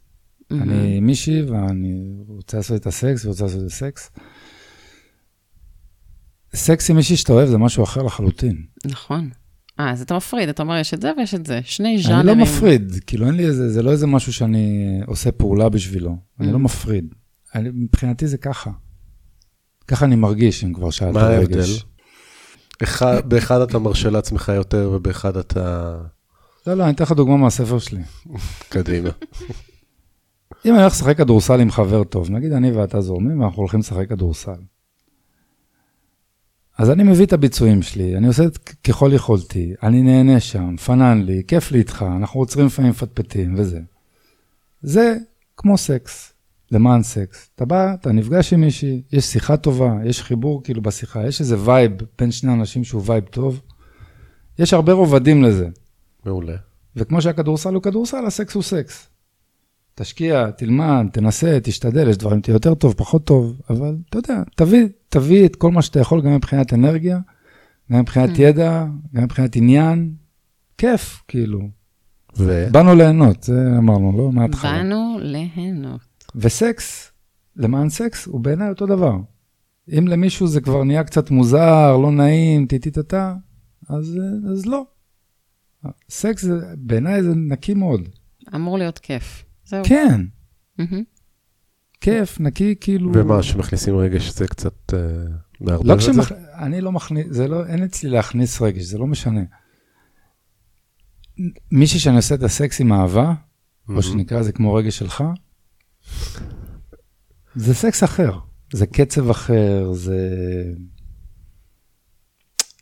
מהמם. 0.50 0.62
אני 0.70 1.00
מישהי 1.00 1.42
ואני 1.42 1.94
רוצה 2.28 2.56
לעשות 2.56 2.80
את 2.80 2.86
הסקס 2.86 3.24
ורוצה 3.24 3.44
לעשות 3.44 3.60
את 3.62 3.66
הסקס. 3.66 4.10
סקס 6.54 6.90
עם 6.90 6.96
מישהי 6.96 7.16
שאתה 7.16 7.32
אוהב 7.32 7.48
זה 7.48 7.58
משהו 7.58 7.84
אחר 7.84 8.02
לחלוטין. 8.02 8.62
נכון. 8.86 9.30
אה, 9.80 9.90
אז 9.90 10.02
אתה 10.02 10.16
מפריד, 10.16 10.48
אתה 10.48 10.62
אומר, 10.62 10.76
יש 10.78 10.94
את 10.94 11.02
זה 11.02 11.10
ויש 11.18 11.34
את 11.34 11.46
זה. 11.46 11.60
שני 11.64 11.98
ז'אנרים. 12.02 12.18
אני 12.20 12.26
לא 12.26 12.34
מפריד, 12.44 12.92
כאילו 13.06 13.26
אין 13.26 13.34
לי 13.34 13.46
איזה, 13.46 13.68
זה 13.72 13.82
לא 13.82 13.90
איזה 13.92 14.06
משהו 14.06 14.32
שאני 14.32 14.88
עושה 15.06 15.32
פעולה 15.32 15.68
בשבילו, 15.68 16.16
אני 16.40 16.52
לא 16.52 16.56
Mm. 16.56 16.58
מפריד. 16.58 17.14
אני, 17.54 17.68
מבחינתי 17.72 18.26
זה 18.26 18.38
ככה. 18.38 18.70
ככה 19.88 20.04
אני 20.04 20.16
מרגיש, 20.16 20.64
אם 20.64 20.72
כבר 20.74 20.90
שאלת 20.90 21.14
מה 21.14 21.26
על 21.26 21.32
ההבדל? 21.32 21.58
רגש. 21.60 21.84
אחד- 22.82 23.28
באחד 23.28 23.60
אתה 23.60 23.78
מרשה 23.78 24.10
לעצמך 24.10 24.52
יותר 24.56 24.90
ובאחד 24.94 25.36
אתה... 25.36 25.94
לא, 26.66 26.74
לא, 26.74 26.84
אני 26.84 26.92
אתן 26.92 27.04
לך 27.04 27.12
דוגמה 27.12 27.36
מהספר 27.36 27.78
שלי. 27.78 28.00
קדימה. 28.68 29.10
אם 30.64 30.72
אני 30.72 30.80
הולך 30.80 30.92
לשחק 30.92 31.16
כדורסל 31.16 31.60
עם 31.60 31.70
חבר 31.70 32.04
טוב, 32.04 32.30
נגיד 32.30 32.52
אני 32.52 32.70
ואתה 32.70 33.00
זורמים 33.00 33.40
ואנחנו 33.40 33.58
הולכים 33.58 33.80
לשחק 33.80 34.08
כדורסל. 34.08 34.60
אז 36.78 36.90
אני 36.90 37.02
מביא 37.02 37.26
את 37.26 37.32
הביצועים 37.32 37.82
שלי, 37.82 38.16
אני 38.16 38.26
עושה 38.26 38.44
את 38.44 38.58
ככל 38.58 39.10
יכולתי, 39.14 39.74
אני 39.82 40.02
נהנה 40.02 40.40
שם, 40.40 40.76
פנן 40.76 41.22
לי, 41.22 41.42
כיף 41.48 41.72
לי 41.72 41.78
איתך, 41.78 42.04
אנחנו 42.16 42.40
עוצרים 42.40 42.66
לפעמים 42.66 42.90
מפטפטים 42.90 43.54
וזה. 43.58 43.80
זה 44.82 45.16
כמו 45.56 45.78
סקס, 45.78 46.32
למען 46.70 47.02
סקס. 47.02 47.50
אתה 47.54 47.64
בא, 47.64 47.94
אתה 47.94 48.12
נפגש 48.12 48.52
עם 48.52 48.60
מישהי, 48.60 49.02
יש 49.12 49.24
שיחה 49.24 49.56
טובה, 49.56 49.96
יש 50.04 50.22
חיבור 50.22 50.62
כאילו 50.62 50.82
בשיחה, 50.82 51.26
יש 51.26 51.40
איזה 51.40 51.56
vibe 51.64 51.92
בין 52.18 52.30
שני 52.30 52.52
אנשים 52.52 52.84
שהוא 52.84 53.02
vibe 53.04 53.24
טוב. 53.24 53.60
יש 54.58 54.72
הרבה 54.72 54.92
רובדים 54.92 55.42
לזה. 55.42 55.68
מעולה. 56.26 56.56
וכמו 56.96 57.22
שהכדורסל 57.22 57.74
הוא 57.74 57.82
כדורסל, 57.82 58.26
הסקס 58.26 58.54
הוא 58.54 58.62
סקס. 58.62 59.13
תשקיע, 59.94 60.50
תלמד, 60.50 61.06
תנסה, 61.12 61.58
תשתדל, 61.62 62.08
יש 62.08 62.16
דברים 62.16 62.40
תהיה 62.40 62.54
יותר 62.54 62.74
טוב, 62.74 62.94
פחות 62.96 63.24
טוב, 63.26 63.60
אבל 63.70 63.96
אתה 64.08 64.18
יודע, 64.18 64.42
תביא, 64.56 64.88
תביא 65.08 65.46
את 65.46 65.56
כל 65.56 65.70
מה 65.70 65.82
שאתה 65.82 66.00
יכול, 66.00 66.20
גם 66.22 66.34
מבחינת 66.34 66.72
אנרגיה, 66.72 67.18
גם 67.92 68.00
מבחינת 68.00 68.30
Mm. 68.30 68.42
ידע, 68.42 68.86
גם 69.14 69.22
מבחינת 69.22 69.56
עניין, 69.56 70.14
כיף, 70.78 71.22
כאילו. 71.28 71.60
ו... 72.38 72.66
באנו 72.72 72.94
ליהנות, 72.94 73.42
זה 73.42 73.74
אמרנו, 73.78 74.18
לא? 74.18 74.32
מההתחלה. 74.32 74.72
באנו 74.72 75.16
ליהנות. 75.20 76.00
וסקס, 76.36 77.12
למען 77.56 77.88
סקס, 77.88 78.26
הוא 78.26 78.40
בעיניי 78.40 78.68
אותו 78.68 78.86
דבר. 78.86 79.16
אם 79.98 80.08
למישהו 80.08 80.46
זה 80.46 80.60
כבר 80.60 80.84
נהיה 80.84 81.04
קצת 81.04 81.30
מוזר, 81.30 81.96
לא 81.96 82.10
נעים, 82.10 82.66
טיטיטטה, 82.66 83.34
אז, 83.88 84.18
אז 84.52 84.66
לא. 84.66 84.84
סקס, 86.10 86.44
בעיניי 86.76 87.22
זה 87.22 87.34
נקי 87.34 87.74
מאוד. 87.74 88.08
אמור 88.54 88.78
להיות 88.78 88.98
כיף. 88.98 89.44
זהו. 89.64 89.84
כן. 89.84 90.20
כיף, 92.00 92.40
נקי, 92.40 92.74
כאילו... 92.80 93.12
ומה, 93.14 93.42
שמכניסים 93.42 93.96
רגש 93.96 94.30
זה 94.30 94.48
קצת 94.48 94.94
אה, 94.94 94.98
מערבב 95.60 95.86
לא 95.86 95.94
את 95.94 96.00
זה? 96.00 96.10
אני 96.54 96.80
לא 96.80 96.92
מכניס, 96.92 97.26
זה 97.30 97.48
לא, 97.48 97.66
אין 97.66 97.82
אצלי 97.82 98.10
להכניס 98.10 98.62
רגש, 98.62 98.82
זה 98.82 98.98
לא 98.98 99.06
משנה. 99.06 99.40
מישהי 101.70 102.00
שאני 102.00 102.16
עושה 102.16 102.34
את 102.34 102.42
הסקס 102.42 102.80
עם 102.80 102.92
אהבה, 102.92 103.22
מהמם. 103.22 103.96
או 103.96 104.02
שנקרא 104.02 104.42
זה 104.42 104.52
כמו 104.52 104.74
רגש 104.74 104.98
שלך, 104.98 105.24
זה 107.54 107.74
סקס 107.74 108.04
אחר, 108.04 108.38
זה 108.72 108.86
קצב 108.86 109.30
אחר, 109.30 109.92
זה... 109.92 110.18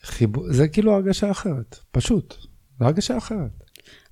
חיבור, 0.03 0.53
זה 0.53 0.68
כאילו 0.68 0.95
הרגשה 0.95 1.31
אחרת, 1.31 1.79
פשוט, 1.90 2.35
זה 2.79 2.85
הרגשה 2.85 3.18
אחרת. 3.18 3.62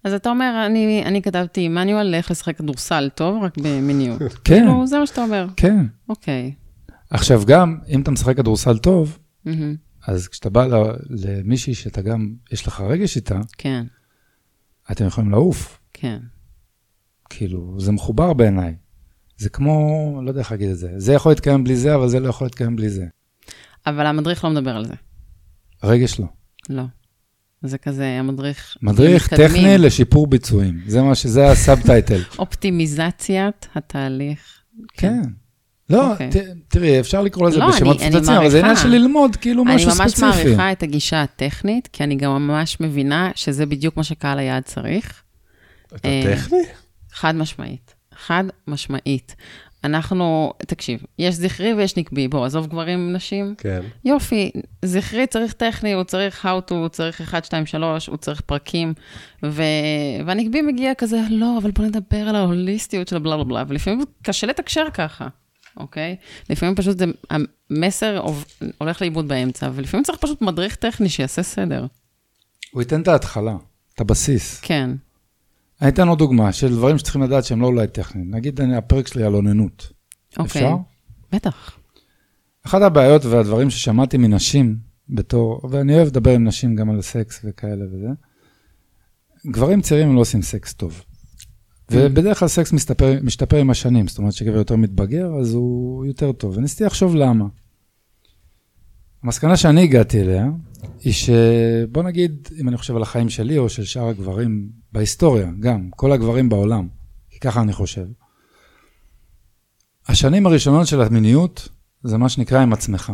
אז 0.04 0.12
אתה 0.12 0.30
אומר, 0.30 0.62
אני, 0.66 1.02
אני 1.04 1.22
כתבתי 1.22 1.68
מניואל 1.68 2.06
לאיך 2.06 2.30
לשחק 2.30 2.56
כדורסל 2.56 3.10
טוב, 3.14 3.42
רק 3.42 3.58
במיניות. 3.58 4.18
כן, 4.22 4.28
כאילו, 4.44 4.86
זה 4.86 4.98
מה 4.98 5.06
שאתה 5.06 5.22
אומר. 5.22 5.46
כן. 5.56 5.86
אוקיי. 6.08 6.54
עכשיו 7.10 7.42
גם, 7.46 7.78
אם 7.88 8.02
אתה 8.02 8.10
משחק 8.10 8.36
כדורסל 8.36 8.78
טוב, 8.78 9.18
מהמם. 9.44 9.76
אז 10.06 10.28
כשאתה 10.28 10.50
בא 10.50 10.66
למישהי 11.10 11.74
שאתה 11.74 12.02
גם, 12.02 12.34
יש 12.52 12.66
לך 12.66 12.80
רגש 12.80 13.16
איתה, 13.16 13.40
כן, 13.58 13.86
אתם 14.92 15.06
יכולים 15.06 15.30
לעוף. 15.30 15.78
כן. 15.92 16.18
כאילו, 17.30 17.80
זה 17.80 17.92
מחובר 17.92 18.32
בעיניי. 18.32 18.74
זה 19.36 19.48
כמו, 19.48 20.20
לא 20.24 20.30
יודע 20.30 20.40
איך 20.40 20.50
להגיד 20.50 20.68
את 20.68 20.78
זה. 20.78 20.92
זה 20.96 21.12
יכול 21.12 21.32
להתקיים 21.32 21.64
בלי 21.64 21.76
זה, 21.76 21.94
אבל 21.94 22.08
זה 22.08 22.20
לא 22.20 22.28
יכול 22.28 22.44
להתקיים 22.44 22.76
בלי 22.76 22.90
זה. 22.90 23.06
אבל 23.86 24.06
המדריך 24.06 24.44
לא 24.44 24.50
מדבר 24.50 24.76
על 24.76 24.84
זה. 24.84 24.94
הרגש 25.82 26.20
לא. 26.20 26.26
לא. 26.68 26.82
זה 27.62 27.78
כזה, 27.78 28.06
המדריך... 28.18 28.76
מדריך 28.82 29.24
מתקדמים. 29.32 29.48
טכני 29.48 29.78
לשיפור 29.78 30.26
ביצועים. 30.26 30.80
זה 30.86 31.02
מה 31.02 31.14
ש... 31.14 31.26
זה 31.26 31.46
הסאבטייטל. 31.50 32.20
אופטימיזציית 32.38 33.68
התהליך. 33.74 34.38
כן. 34.92 35.22
לא, 35.90 36.12
אוקיי. 36.12 36.30
ת- 36.30 36.36
תראי, 36.68 37.00
אפשר 37.00 37.22
לקרוא 37.22 37.48
לזה 37.48 37.58
לא, 37.58 37.68
בשמות 37.68 37.96
אני- 37.96 38.06
אני 38.06 38.14
מפוצצים, 38.16 38.34
אבל 38.36 38.50
זה 38.50 38.60
עניין. 38.60 38.76
של 38.76 38.88
ללמוד 38.88 39.36
כאילו 39.36 39.62
אני 39.66 39.74
משהו 39.74 39.88
ממש 39.88 39.98
ספציפי. 40.12 40.26
מעריכה 40.44 40.72
את 40.72 40.82
הגישה 40.82 41.22
הטכנית, 41.22 41.88
כי 41.92 42.04
אני 42.04 42.16
גם 42.16 42.30
ממש 42.46 42.76
מבינה 42.80 43.30
שזה 43.34 43.66
בדיוק 43.66 43.96
מה 43.96 44.04
שקהל 44.04 44.38
היעד 44.38 44.62
צריך. 44.62 45.22
אתה 45.96 46.08
אה, 46.08 46.22
טכני? 46.36 46.58
חד 47.12 47.34
משמעית. 47.34 47.94
חד 48.26 48.44
משמעית. 48.68 49.36
אנחנו, 49.84 50.52
תקשיב, 50.58 51.02
יש 51.18 51.34
זכרי 51.34 51.74
ויש 51.74 51.96
נקבי, 51.96 52.28
בוא, 52.28 52.46
עזוב 52.46 52.66
גברים, 52.66 53.12
נשים. 53.12 53.54
כן. 53.58 53.80
יופי, 54.04 54.50
זכרי 54.84 55.26
צריך 55.26 55.52
טכני, 55.52 55.92
הוא 55.92 56.04
צריך 56.04 56.44
how 56.44 56.70
to, 56.70 56.74
הוא 56.74 56.88
צריך 56.88 57.20
1, 57.20 57.44
2, 57.44 57.66
3, 57.66 58.06
הוא 58.06 58.16
צריך 58.16 58.40
פרקים, 58.40 58.94
ו... 59.44 59.62
והנקבי 60.26 60.62
מגיע 60.62 60.94
כזה, 60.94 61.20
לא, 61.30 61.58
אבל 61.58 61.70
בוא 61.70 61.84
נדבר 61.84 62.28
על 62.28 62.36
ההוליסטיות 62.36 63.08
של 63.08 63.16
הבלה 63.16 63.36
בלה 63.36 63.44
בלה, 63.44 63.64
ולפעמים 63.68 64.04
קשה 64.22 64.46
לתקשר 64.46 64.84
ככה, 64.94 65.28
אוקיי? 65.76 66.16
לפעמים 66.50 66.74
פשוט 66.74 66.98
זה, 66.98 67.04
המסר 67.30 68.22
הולך 68.78 69.02
לאיבוד 69.02 69.28
באמצע, 69.28 69.70
ולפעמים 69.74 70.04
צריך 70.04 70.18
פשוט 70.18 70.42
מדריך 70.42 70.74
טכני 70.74 71.08
שיעשה 71.08 71.42
סדר. 71.42 71.86
הוא 72.70 72.82
ייתן 72.82 73.00
את 73.00 73.08
ההתחלה, 73.08 73.56
את 73.94 74.00
הבסיס. 74.00 74.60
כן, 74.60 74.90
אני 75.82 75.88
אתן 75.88 76.08
עוד 76.08 76.18
דוגמה 76.18 76.52
של 76.52 76.68
דברים 76.76 76.98
שצריכים 76.98 77.22
לדעת 77.22 77.44
שהם 77.44 77.60
לא 77.60 77.66
אולי 77.66 77.86
טכניים. 77.86 78.34
נגיד, 78.34 78.60
אני- 78.60 78.76
הפרק 78.76 79.06
שלי 79.06 79.24
על 79.24 79.34
אוננות. 79.34 79.92
אוקיי. 80.38 80.44
אפשר? 80.62 80.76
בטח. 81.32 81.78
אחת 82.66 82.82
הבעיות 82.82 83.24
והדברים 83.24 83.70
ששמעתי 83.70 84.16
מנשים 84.18 84.76
בתור, 85.08 85.60
ואני 85.70 85.94
אוהב 85.94 86.06
לדבר 86.06 86.30
עם 86.30 86.44
נשים 86.44 86.76
גם 86.76 86.90
על 86.90 87.02
סקס 87.02 87.40
וכאלה 87.44 87.84
וזה, 87.92 88.08
גברים 89.46 89.80
צעירים 89.80 90.14
לא 90.14 90.20
עושים 90.20 90.42
סקס 90.42 90.74
טוב. 90.74 91.02
ובדרך 91.92 92.38
כלל 92.38 92.48
סקס 92.48 92.72
מסתפר, 92.72 93.18
משתפר 93.22 93.56
עם 93.56 93.70
השנים, 93.70 94.08
זאת 94.08 94.18
אומרת 94.18 94.32
שגבר 94.32 94.56
יותר 94.56 94.76
מתבגר, 94.76 95.34
אז 95.40 95.54
הוא 95.54 96.06
יותר 96.06 96.32
טוב. 96.32 96.56
וניסיתי 96.56 96.84
לחשוב 96.84 97.14
למה. 97.16 97.44
המסקנה 99.22 99.56
שאני 99.56 99.82
הגעתי 99.82 100.20
אליה, 100.20 100.46
היא 101.04 101.12
שבוא 101.12 102.02
נגיד, 102.02 102.48
אם 102.60 102.68
אני 102.68 102.76
חושב 102.76 102.96
על 102.96 103.02
החיים 103.02 103.28
שלי 103.28 103.58
או 103.58 103.68
של 103.68 103.84
שאר 103.84 104.08
הגברים 104.08 104.70
בהיסטוריה, 104.92 105.50
גם, 105.60 105.90
כל 105.96 106.12
הגברים 106.12 106.48
בעולם, 106.48 106.88
כי 107.30 107.40
ככה 107.40 107.60
אני 107.60 107.72
חושב. 107.72 108.06
השנים 110.08 110.46
הראשונות 110.46 110.86
של 110.86 111.02
המיניות 111.02 111.68
זה 112.02 112.18
מה 112.18 112.28
שנקרא 112.28 112.60
עם 112.60 112.72
עצמך. 112.72 113.12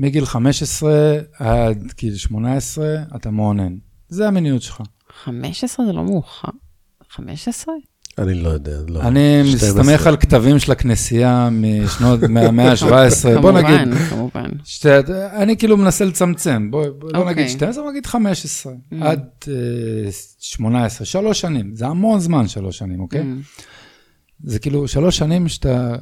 מגיל 0.00 0.24
15 0.24 1.18
עד 1.38 1.92
גיל 1.98 2.16
18 2.16 2.86
אתה 3.16 3.30
מעונן. 3.30 3.76
זה 4.08 4.28
המיניות 4.28 4.62
שלך. 4.62 4.82
15 5.24 5.86
זה 5.86 5.92
לא 5.92 6.04
מאוחר. 6.04 6.48
15? 7.10 7.74
אני 8.18 8.34
לא 8.34 8.48
יודע, 8.48 8.78
לא. 8.88 9.00
אני 9.00 9.42
12. 9.44 9.82
מסתמך 9.82 10.06
על 10.06 10.16
כתבים 10.16 10.58
של 10.58 10.72
הכנסייה 10.72 11.48
משנות, 11.52 12.20
מהמאה 12.22 12.70
ה-17, 12.72 13.40
בוא 13.40 13.52
נגיד, 13.52 13.80
כמובן, 13.80 14.08
כמובן. 14.10 14.50
שתי, 14.64 14.88
אני 15.36 15.56
כאילו 15.56 15.76
מנסה 15.76 16.04
לצמצם, 16.04 16.70
בוא, 16.70 16.86
בוא 16.98 17.10
לא 17.12 17.18
אוקיי. 17.18 17.32
נגיד 17.34 17.48
12, 17.48 17.82
בוא 17.84 17.90
נגיד 17.90 18.06
15, 18.06 18.72
Mm. 18.72 18.96
עד 19.00 19.20
uh, 19.42 19.46
18, 20.40 21.06
שלוש 21.06 21.40
שנים, 21.40 21.74
זה 21.74 21.86
המון 21.86 22.20
זמן 22.20 22.48
שלוש 22.48 22.78
שנים, 22.78 23.00
אוקיי? 23.00 23.20
Mm. 23.20 23.62
זה 24.44 24.58
כאילו 24.58 24.88
שלוש 24.88 25.16
שנים 25.18 25.48
שאתה, 25.48 25.94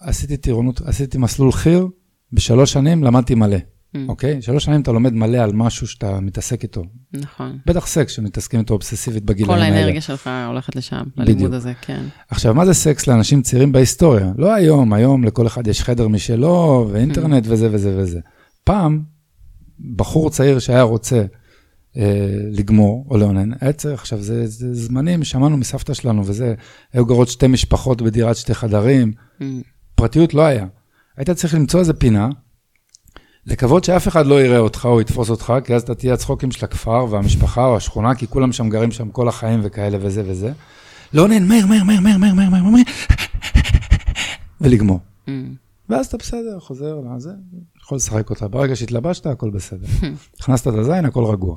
עשיתי 0.00 0.36
טירונות, 0.36 0.80
עשיתי 0.80 1.18
מסלול 1.18 1.52
חי"ר, 1.52 1.86
בשלוש 2.32 2.72
שנים 2.72 3.04
למדתי 3.04 3.34
מלא, 3.34 3.56
Mm. 3.94 3.98
אוקיי? 4.08 4.42
שלוש 4.42 4.64
שנים 4.64 4.80
אתה 4.80 4.92
לומד 4.92 5.12
מלא 5.12 5.38
על 5.38 5.52
משהו 5.52 5.86
שאתה 5.86 6.20
מתעסק 6.20 6.62
איתו. 6.62 6.82
נכון. 7.12 7.58
בטח 7.66 7.86
סקס 7.86 8.12
שמתעסקים 8.12 8.60
איתו 8.60 8.74
אובססיבית 8.74 9.24
בגילאים 9.24 9.56
כל 9.58 9.62
האלה. 9.62 9.76
האנרגיה 9.76 10.00
שלך 10.00 10.30
הולכת 10.46 10.76
לשם, 10.76 11.02
בדיוק. 11.16 11.28
ללימוד 11.28 11.54
הזה, 11.54 11.72
כן. 11.80 12.04
עכשיו, 12.28 12.54
מה 12.54 12.66
זה 12.66 12.74
סקס 12.74 13.06
לאנשים 13.06 13.42
צעירים 13.42 13.72
בהיסטוריה? 13.72 14.32
לא 14.36 14.54
היום, 14.54 14.92
היום 14.92 15.24
לכל 15.24 15.46
אחד 15.46 15.66
יש 15.66 15.82
חדר 15.82 16.08
משלו, 16.08 16.88
ואינטרנט 16.92 17.44
וזה 17.46 17.68
וזה 17.72 17.94
וזה. 17.98 18.20
פעם, 18.64 19.02
בחור 19.96 20.30
צעיר 20.30 20.58
שהיה 20.58 20.82
רוצה 20.82 21.24
אה, 21.96 22.26
לגמור 22.50 23.06
או 23.10 23.18
לאונן, 23.18 23.50
היה 23.60 23.72
צריך, 23.72 24.00
עכשיו, 24.00 24.22
זה, 24.22 24.46
זה 24.46 24.74
זמנים, 24.74 25.24
שמענו 25.24 25.56
מסבתא 25.56 25.94
שלנו 25.94 26.26
וזה, 26.26 26.54
היו 26.92 27.06
גרות 27.06 27.28
שתי 27.28 27.46
משפחות 27.46 28.02
בדירת 28.02 28.36
שתי 28.36 28.54
חדרים, 28.54 29.12
Mm. 29.40 29.42
פרטיות 29.94 30.34
לא 30.34 30.42
היה. 30.42 30.66
היית 31.16 31.30
צריך 31.30 31.54
למצוא 31.54 31.80
איזה 31.80 31.92
פינה, 31.92 32.28
לקוות 33.46 33.84
שאף 33.84 34.08
אחד 34.08 34.26
לא 34.26 34.42
יראה 34.42 34.58
אותך 34.58 34.84
או 34.84 35.00
יתפוס 35.00 35.30
אותך, 35.30 35.52
כי 35.64 35.74
אז 35.74 35.82
אתה 35.82 35.94
תהיה 35.94 36.14
הצחוקים 36.14 36.50
של 36.50 36.64
הכפר 36.64 37.06
והמשפחה 37.10 37.66
או 37.66 37.76
השכונה, 37.76 38.14
כי 38.14 38.26
כולם 38.26 38.52
שם 38.52 38.68
גרים 38.68 38.92
שם 38.92 39.10
כל 39.10 39.28
החיים 39.28 39.60
וכאלה 39.62 39.98
וזה 40.00 40.22
וזה. 40.26 40.52
לאונן, 41.12 41.48
מהר, 41.48 41.66
מהר, 41.66 41.84
מהר, 41.84 42.00
מהר, 42.00 42.18
מהר, 42.18 42.34
מהר, 42.34 42.50
מהר, 42.50 42.62
מהר, 42.62 42.82
ולגמור. 44.60 45.00
Mm. 45.26 45.30
ואז 45.88 46.06
אתה 46.06 46.16
בסדר, 46.16 46.60
חוזר 46.60 47.00
לזה, 47.16 47.30
יכול 47.82 47.96
לשחק 47.96 48.30
אותה. 48.30 48.48
ברגע 48.48 48.76
שהתלבשת, 48.76 49.26
הכל 49.26 49.50
בסדר. 49.50 49.86
הכנסת 50.40 50.68
את 50.68 50.74
הזין, 50.74 51.04
הכל 51.04 51.24
רגוע. 51.24 51.56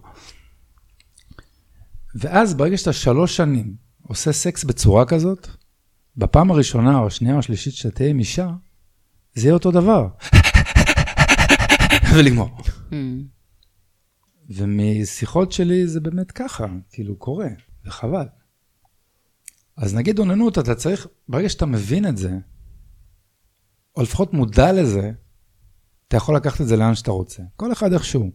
ואז 2.16 2.54
ברגע 2.54 2.78
שאתה 2.78 2.94
שלוש 2.94 3.36
שנים 3.38 3.74
עושה 4.08 4.32
סקס 4.32 4.64
בצורה 4.64 5.06
כזאת, 5.06 5.48
בפעם 6.18 6.52
הראשונה 6.52 7.00
או 7.00 7.08
השנייה 7.08 7.34
או 7.34 7.40
השלישית 7.40 7.74
שאתה 7.74 7.96
תהיה 7.96 8.10
עם 8.10 8.20
אישה, 8.20 8.50
זה 9.36 9.48
יהיה 9.48 9.54
אותו 9.54 9.72
דבר. 9.72 10.08
ולגמור. 12.18 12.50
Mm. 12.92 12.94
ומשיחות 14.50 15.52
שלי 15.52 15.88
זה 15.88 16.00
באמת 16.00 16.32
ככה, 16.32 16.66
כאילו 16.90 17.16
קורה, 17.16 17.48
וחבל. 17.86 18.26
אז 19.78 19.96
נגיד 19.96 20.20
אוננות, 20.20 20.58
אתה 20.58 20.76
צריך, 20.76 21.08
ברגע 21.30 21.50
שאתה 21.50 21.66
מבין 21.66 22.08
את 22.08 22.18
זה, 22.18 22.32
או 23.96 24.02
לפחות 24.02 24.34
מודע 24.34 24.72
לזה, 24.72 25.12
אתה 26.08 26.18
יכול 26.18 26.36
לקחת 26.36 26.62
את 26.62 26.68
זה 26.68 26.78
לאן 26.78 26.96
שאתה 26.96 27.12
רוצה. 27.12 27.44
כל 27.56 27.72
אחד 27.72 27.94
איכשהו. 27.94 28.32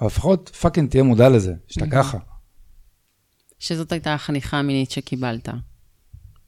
אבל 0.00 0.06
לפחות 0.06 0.48
fucking 0.48 0.90
תהיה 0.90 1.02
מודע 1.02 1.28
לזה, 1.28 1.54
שאתה 1.66 1.86
ככה. 1.92 2.18
שזאת 3.58 3.92
הייתה 3.92 4.14
החניכה 4.14 4.58
המינית 4.58 4.90
שקיבלת, 4.90 5.48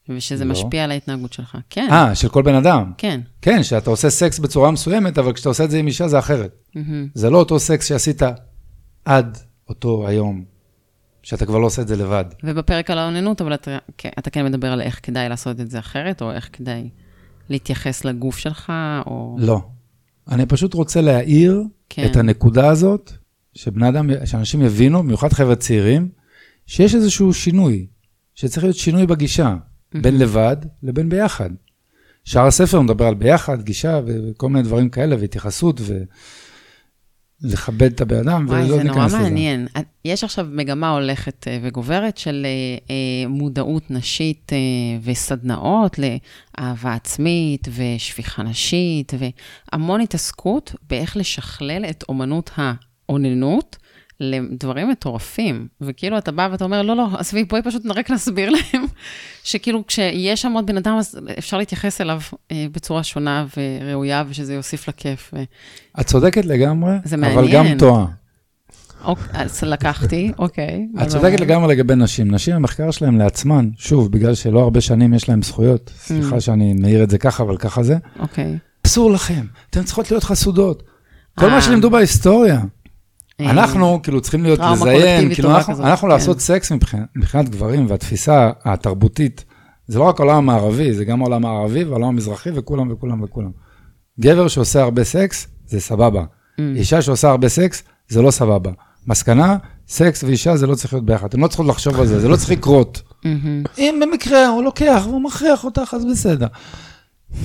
ושזה 0.08 0.44
לא. 0.44 0.50
משפיע 0.50 0.84
על 0.84 0.90
ההתנהגות 0.90 1.32
שלך. 1.32 1.56
כן, 1.70 1.88
אה, 1.90 2.14
של 2.14 2.28
כל 2.28 2.42
בן 2.42 2.54
אדם. 2.54 2.92
כן. 2.98 3.20
כן, 3.42 3.62
שאתה 3.62 3.90
עושה 3.90 4.10
סקס 4.10 4.38
בצורה 4.38 4.70
מסוימת, 4.70 5.18
אבל 5.18 5.32
כשאתה 5.32 5.48
עושה 5.48 5.64
את 5.64 5.70
זה 5.70 5.78
עם 5.78 5.86
אישה 5.86 6.08
זה 6.08 6.18
אחרת. 6.18 6.56
מהמם. 6.74 7.08
זה 7.14 7.30
לא 7.30 7.38
אותו 7.38 7.58
סקס 7.58 7.88
שעשית 7.88 8.22
עד 9.04 9.38
אותו 9.68 10.08
היום, 10.08 10.44
שאתה 11.22 11.46
כבר 11.46 11.58
לא 11.58 11.66
עושה 11.66 11.82
את 11.82 11.88
זה 11.88 11.96
לבד. 11.96 12.24
ובפרק 12.44 12.90
על 12.90 12.98
האוננות, 12.98 13.40
אבל 13.40 13.54
אתה, 13.54 13.78
כן- 13.98 14.10
אתה 14.18 14.30
כן 14.30 14.44
מדבר 14.44 14.72
על 14.72 14.80
איך 14.80 15.00
כדאי 15.02 15.28
לעשות 15.28 15.60
את 15.60 15.70
זה 15.70 15.78
אחרת, 15.78 16.22
או 16.22 16.32
איך 16.32 16.48
כדאי 16.52 16.88
להתייחס 17.50 18.04
לגוף 18.04 18.38
שלך, 18.38 18.72
או... 19.06 19.36
לא. 19.38 19.60
אני 20.28 20.46
פשוט 20.46 20.74
רוצה 20.74 21.00
להעיר 21.00 21.62
כן. 21.88 22.06
את 22.10 22.16
הנקודה 22.16 22.68
הזאת, 22.68 23.12
שבני 23.54 23.88
אדם, 23.88 24.10
שאנשים 24.24 24.62
יבינו, 24.62 25.02
במיוחד 25.02 25.32
חבר'ה 25.32 25.56
צעירים, 25.56 26.08
שיש 26.66 26.94
איזשהו 26.94 27.32
שינוי, 27.32 27.86
שצריך 28.34 28.64
להיות 28.64 28.76
שינוי 28.76 29.06
בגישה, 29.06 29.56
בין 30.02 30.18
לבד 30.18 30.57
לבין 30.83 31.09
ביחד. 31.09 31.50
שאר 32.24 32.46
הספר 32.46 32.80
מדבר 32.80 33.07
על 33.07 33.14
ביחד, 33.14 33.62
גישה 33.62 34.00
וכל 34.07 34.48
מיני 34.48 34.62
דברים 34.62 34.88
כאלה, 34.88 35.16
והתייחסות, 35.20 35.80
ולכבד 37.42 37.92
את 37.92 38.00
הבן 38.00 38.28
אדם, 38.28 38.46
וואי, 38.48 38.59
ולא 38.59 38.76
זה 38.76 38.83
נורא 38.83 38.96
ניכנס 38.96 39.12
לזה. 39.12 39.22
מעניין. 39.22 39.66
יש 40.04 40.24
עכשיו 40.24 40.46
מגמה 40.50 40.90
הולכת 40.90 41.48
אה, 41.48 41.59
וגוברת 41.62 42.18
של 42.18 42.46
אה, 42.46 42.94
אה, 42.94 43.28
מודעות 43.28 43.90
נשית 43.90 44.52
וסדנאות 45.02 45.98
לאהבה 45.98 46.94
עצמית 46.94 47.68
ושפיכה 47.74 48.42
נשית, 48.42 49.12
והמון 49.72 50.00
התעסקות 50.00 50.74
באיך 50.90 51.16
לשכלל 51.16 51.85
את 51.90 52.04
אומנות 52.09 52.50
האוננות 52.57 53.76
לדברים 54.20 54.88
מטורפים. 54.88 55.68
וכאילו 55.81 56.18
אתה 56.18 56.33
בא 56.33 56.48
ואתה 56.53 56.64
אומר, 56.64 56.83
לא, 56.83 56.96
לא, 56.96 57.09
עזבי, 57.18 57.44
בואי 57.44 57.62
פשוט 57.62 57.83
רק 57.87 58.11
נסביר 58.11 58.50
להם, 58.50 58.85
שכאילו 59.44 59.87
כשיש 59.87 60.42
שם 60.42 60.53
עוד 60.53 60.66
בן 60.66 60.77
אדם, 60.77 60.96
אז 60.98 61.18
אפשר 61.38 61.59
להתייחס 61.59 62.00
אליו 62.00 62.20
אה, 62.53 62.66
בצורה 62.72 63.03
שונה 63.03 63.46
וראויה, 63.57 64.24
ושזה 64.29 64.55
יוסיף 64.55 64.88
לכיף. 64.88 65.31
ו... 65.35 65.42
את 66.00 66.07
צודקת 66.07 66.44
לגמרי, 66.44 66.92
זה 67.05 67.16
אבל 67.16 67.35
מעניין. 67.35 67.72
גם 67.72 67.79
טועה. 67.79 68.07
אוקיי, 69.05 69.24
אז 69.33 69.62
לקחתי, 69.62 70.33
אוקיי. 70.38 70.87
את 71.03 71.09
צודקת 71.09 71.40
לגמרי 71.40 71.74
לגבי 71.74 71.94
נשים. 71.94 72.31
נשים, 72.31 72.55
המחקר 72.55 72.90
שלהם 72.90 73.18
לעצמן, 73.18 73.68
שוב, 73.77 74.12
בגלל 74.12 74.35
שלא 74.35 74.61
הרבה 74.61 74.81
שנים 74.81 75.14
יש 75.14 75.29
להם 75.29 75.42
זכויות, 75.42 75.90
Mm. 75.94 75.98
סליחה 75.98 76.40
שאני 76.40 76.74
מעיר 76.74 77.03
את 77.03 77.11
זה 77.11 77.18
ככה, 77.18 77.42
אבל 77.42 77.57
ככה 77.57 77.83
זה, 77.83 77.96
אוקיי. 78.18 78.59
אסור 78.87 79.11
לכם, 79.11 79.46
אתן 79.70 79.83
צריכות 79.83 80.11
להיות 80.11 80.24
חסודות. 80.24 80.83
כל 81.38 81.46
מה 81.48 81.57
אה. 81.57 81.62
שלימדו 81.62 81.90
בהיסטוריה. 81.90 82.61
אה, 83.40 83.51
אנחנו 83.51 84.01
כאילו 84.03 84.20
צריכים 84.20 84.42
להיות, 84.42 84.61
לזיין, 84.73 85.35
כאילו 85.35 85.51
אנחנו, 85.57 85.85
אנחנו 85.85 86.09
כן. 86.09 86.14
לעשות 86.14 86.40
סקס 86.40 86.73
מבחינת, 87.16 87.49
גברים, 87.49 87.87
והתפיסה 87.88 88.51
התרבותית, 88.64 89.44
זה 89.87 89.99
לא 89.99 90.05
רק 90.05 90.20
העולם 90.20 90.37
המערבי, 90.37 90.92
זה 90.92 91.05
גם 91.05 91.20
העולם 91.20 91.47
הערבי 91.47 91.85
והעולם 91.85 92.09
המזרחי 92.09 92.51
וכולם 92.55 92.92
וכולם 92.92 93.23
וכולם. 93.23 93.51
גבר 94.20 94.49
שעושה 94.49 94.83
הרבה 94.83 95.05
סקס, 95.05 95.47
זה 95.66 95.81
סבבה. 95.81 96.25
Mm. 96.25 96.62
אישה 96.77 97.03
שעושה 97.03 97.29
הרבה 97.31 97.49
סקס, 97.49 97.83
זה 98.09 98.23
לא 98.23 98.31
סבבה. 98.31 98.70
מסקנה, 99.07 99.57
סקס 99.88 100.25
ואישה 100.25 100.57
זה 100.57 100.66
לא 100.66 100.75
צריך 100.75 100.92
להיות 100.92 101.07
ביחד. 101.07 101.27
אתם 101.27 101.40
לא 101.40 101.49
צריכות 101.49 101.66
לחשוב 101.66 102.01
על 102.01 102.07
זה, 102.07 102.20
זה 102.20 102.29
לא 102.29 102.37
צריך 102.37 102.51
לקרות. 102.51 103.03
אם 103.79 104.03
במקרה 104.03 104.49
הוא 104.49 104.62
לוקח 104.62 105.03
והוא 105.05 105.23
מכריח 105.23 105.64
אותך, 105.64 105.94
אז 105.97 106.05
בסדר. 106.05 106.47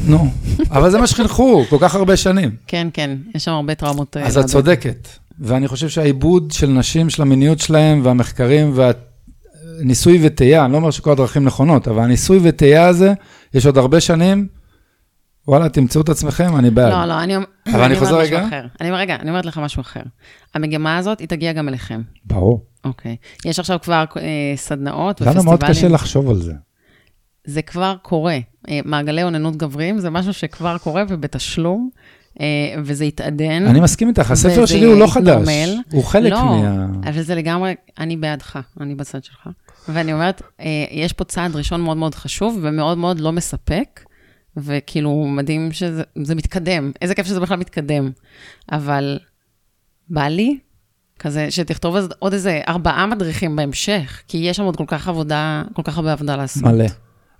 נו, 0.05 0.31
אבל 0.71 0.91
זה 0.91 0.97
מה 0.97 1.07
שחינכו 1.07 1.63
כל 1.69 1.77
כך 1.79 1.95
הרבה 1.95 2.17
שנים. 2.17 2.55
כן, 2.67 2.87
כן, 2.93 3.17
יש 3.35 3.45
שם 3.45 3.51
הרבה 3.51 3.75
טראומות. 3.75 4.17
אה, 4.17 4.27
אז 4.27 4.37
את. 4.37 4.45
צודקת. 4.45 5.07
ואני 5.39 5.67
חושב 5.67 5.89
שהעיבוד 5.89 6.51
של 6.51 6.67
נשים, 6.69 7.09
של 7.09 7.21
המיניות 7.21 7.59
שלהם, 7.59 8.01
והמחקרים, 8.03 8.73
והניסוי 8.75 10.19
וטעייה, 10.23 10.65
אני 10.65 10.71
לא 10.71 10.77
אומר 10.77 10.91
שכל 10.91 11.11
הדרכים 11.11 11.43
נכונות, 11.43 11.87
אבל 11.87 12.03
הניסוי 12.03 12.39
וטעייה 12.43 12.87
הזה, 12.87 13.13
יש 13.53 13.65
עוד 13.65 13.77
הרבה 13.77 13.99
שנים, 13.99 14.47
וואלה, 15.47 15.69
תמצאו 15.69 16.01
את 16.01 16.09
עצמכם, 16.09 16.55
אני 16.55 16.69
בעד. 16.69 16.91
לא, 16.91 17.05
לא, 17.05 17.23
אני 17.23 17.35
אבל 17.73 17.83
אני 17.83 17.95
חוזר 17.95 18.11
אומרת 18.11 18.25
משהו 18.25 18.37
רגע. 18.37 18.47
אחר. 18.47 18.65
אני 18.81 18.91
רגע, 18.91 19.15
אני 19.15 19.29
אומרת 19.29 19.45
לך 19.45 19.57
משהו 19.57 19.81
אחר. 19.81 20.01
המגמה 20.55 20.97
הזאת, 20.97 21.19
היא 21.19 21.27
תגיע 21.27 21.53
גם 21.53 21.69
אליכם. 21.69 22.01
ברור. 22.25 22.65
אוקיי. 22.85 23.15
יש 23.45 23.59
עכשיו 23.59 23.79
כבר 23.83 24.03
אה, 24.17 24.23
סדנאות 24.55 25.21
לנו 25.21 25.31
ופסטיבלים. 25.31 25.45
מאוד 25.45 25.63
קשה 25.63 25.87
לחשוב 25.87 26.29
על 26.29 26.35
זה. 26.35 26.53
זה 27.45 27.61
כבר 27.61 27.95
קורה. 28.01 28.37
אה, 28.69 28.79
מעגלי 28.85 29.23
אוננות 29.23 29.55
גבריים 29.55 29.99
זה 29.99 30.09
משהו 30.09 30.33
שכבר 30.33 30.77
קורה 30.77 31.03
ובתשלום, 31.09 31.89
וזה 32.83 33.05
יתעדן. 33.05 33.65
אני 33.67 33.79
מסכים 33.79 34.07
איתך, 34.07 34.31
הספר 34.31 34.65
שלי 34.65 34.85
הוא 34.85 34.99
לא 34.99 35.07
חדש, 35.07 35.27
יתנרמל. 35.27 35.77
הוא 35.91 36.03
חלק 36.03 36.31
לא, 36.31 36.43
מה... 36.43 36.85
אבל 37.09 37.21
זה 37.21 37.35
לגמרי, 37.35 37.75
אני 37.99 38.17
בעדך, 38.17 38.59
אני 38.81 38.95
בצד 38.95 39.23
שלך. 39.23 39.49
ואני 39.89 40.13
אומרת, 40.13 40.41
אה, 40.59 40.65
יש 40.91 41.13
פה 41.13 41.23
צעד 41.23 41.55
ראשון 41.55 41.81
מאוד 41.81 41.97
מאוד 41.97 42.15
חשוב 42.15 42.59
ומאוד 42.61 42.97
מאוד 42.97 43.19
לא 43.19 43.31
מספק, 43.31 43.99
וכאילו 44.57 45.25
מדהים 45.27 45.71
שזה 45.71 46.03
זה 46.23 46.35
מתקדם. 46.35 46.91
איזה 47.01 47.15
כיף 47.15 47.27
שזה 47.27 47.39
בכלל 47.39 47.57
מתקדם. 47.57 48.11
אבל 48.71 49.19
בא 50.09 50.27
לי 50.27 50.57
כזה 51.19 51.51
שתכתוב 51.51 51.95
עוד 52.19 52.33
איזה 52.33 52.61
ארבעה 52.67 53.05
מדריכים 53.05 53.55
בהמשך, 53.55 54.21
כי 54.27 54.37
יש 54.37 54.57
שם 54.57 54.63
עוד 54.63 54.75
כל 54.75 54.83
כך 54.87 55.07
עבודה, 55.07 55.63
כל 55.73 55.81
כך 55.85 55.97
הרבה 55.97 56.11
עבודה 56.11 56.35
לעשות. 56.35 56.63
מלא. 56.63 56.85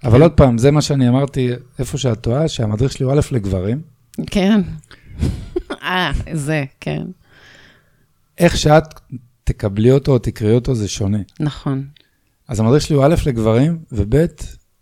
אבל 0.03 0.21
עוד 0.21 0.31
פעם, 0.31 0.57
זה 0.57 0.71
מה 0.71 0.81
שאני 0.81 1.09
אמרתי, 1.09 1.49
איפה 1.79 1.97
שאת 1.97 2.21
טועה, 2.21 2.47
שהמדריך 2.47 2.91
שלי 2.91 3.05
הוא 3.05 3.13
א' 3.13 3.19
לגברים, 3.31 3.81
כן. 4.25 4.61
אה, 5.83 6.11
זה, 6.33 6.63
כן. 6.79 7.03
איך 8.37 8.57
שאת 8.57 8.83
תקבלי 9.43 9.91
אותו 9.91 10.11
או 10.11 10.19
תקראי 10.19 10.55
אותו 10.55 10.75
זה 10.75 10.87
שונה. 10.87 11.19
נכון. 11.39 11.87
אז 12.47 12.59
המדריך 12.59 12.83
שלי 12.83 12.95
הוא 12.95 13.05
א' 13.05 13.15
לגברים, 13.25 13.79
וב' 13.91 14.25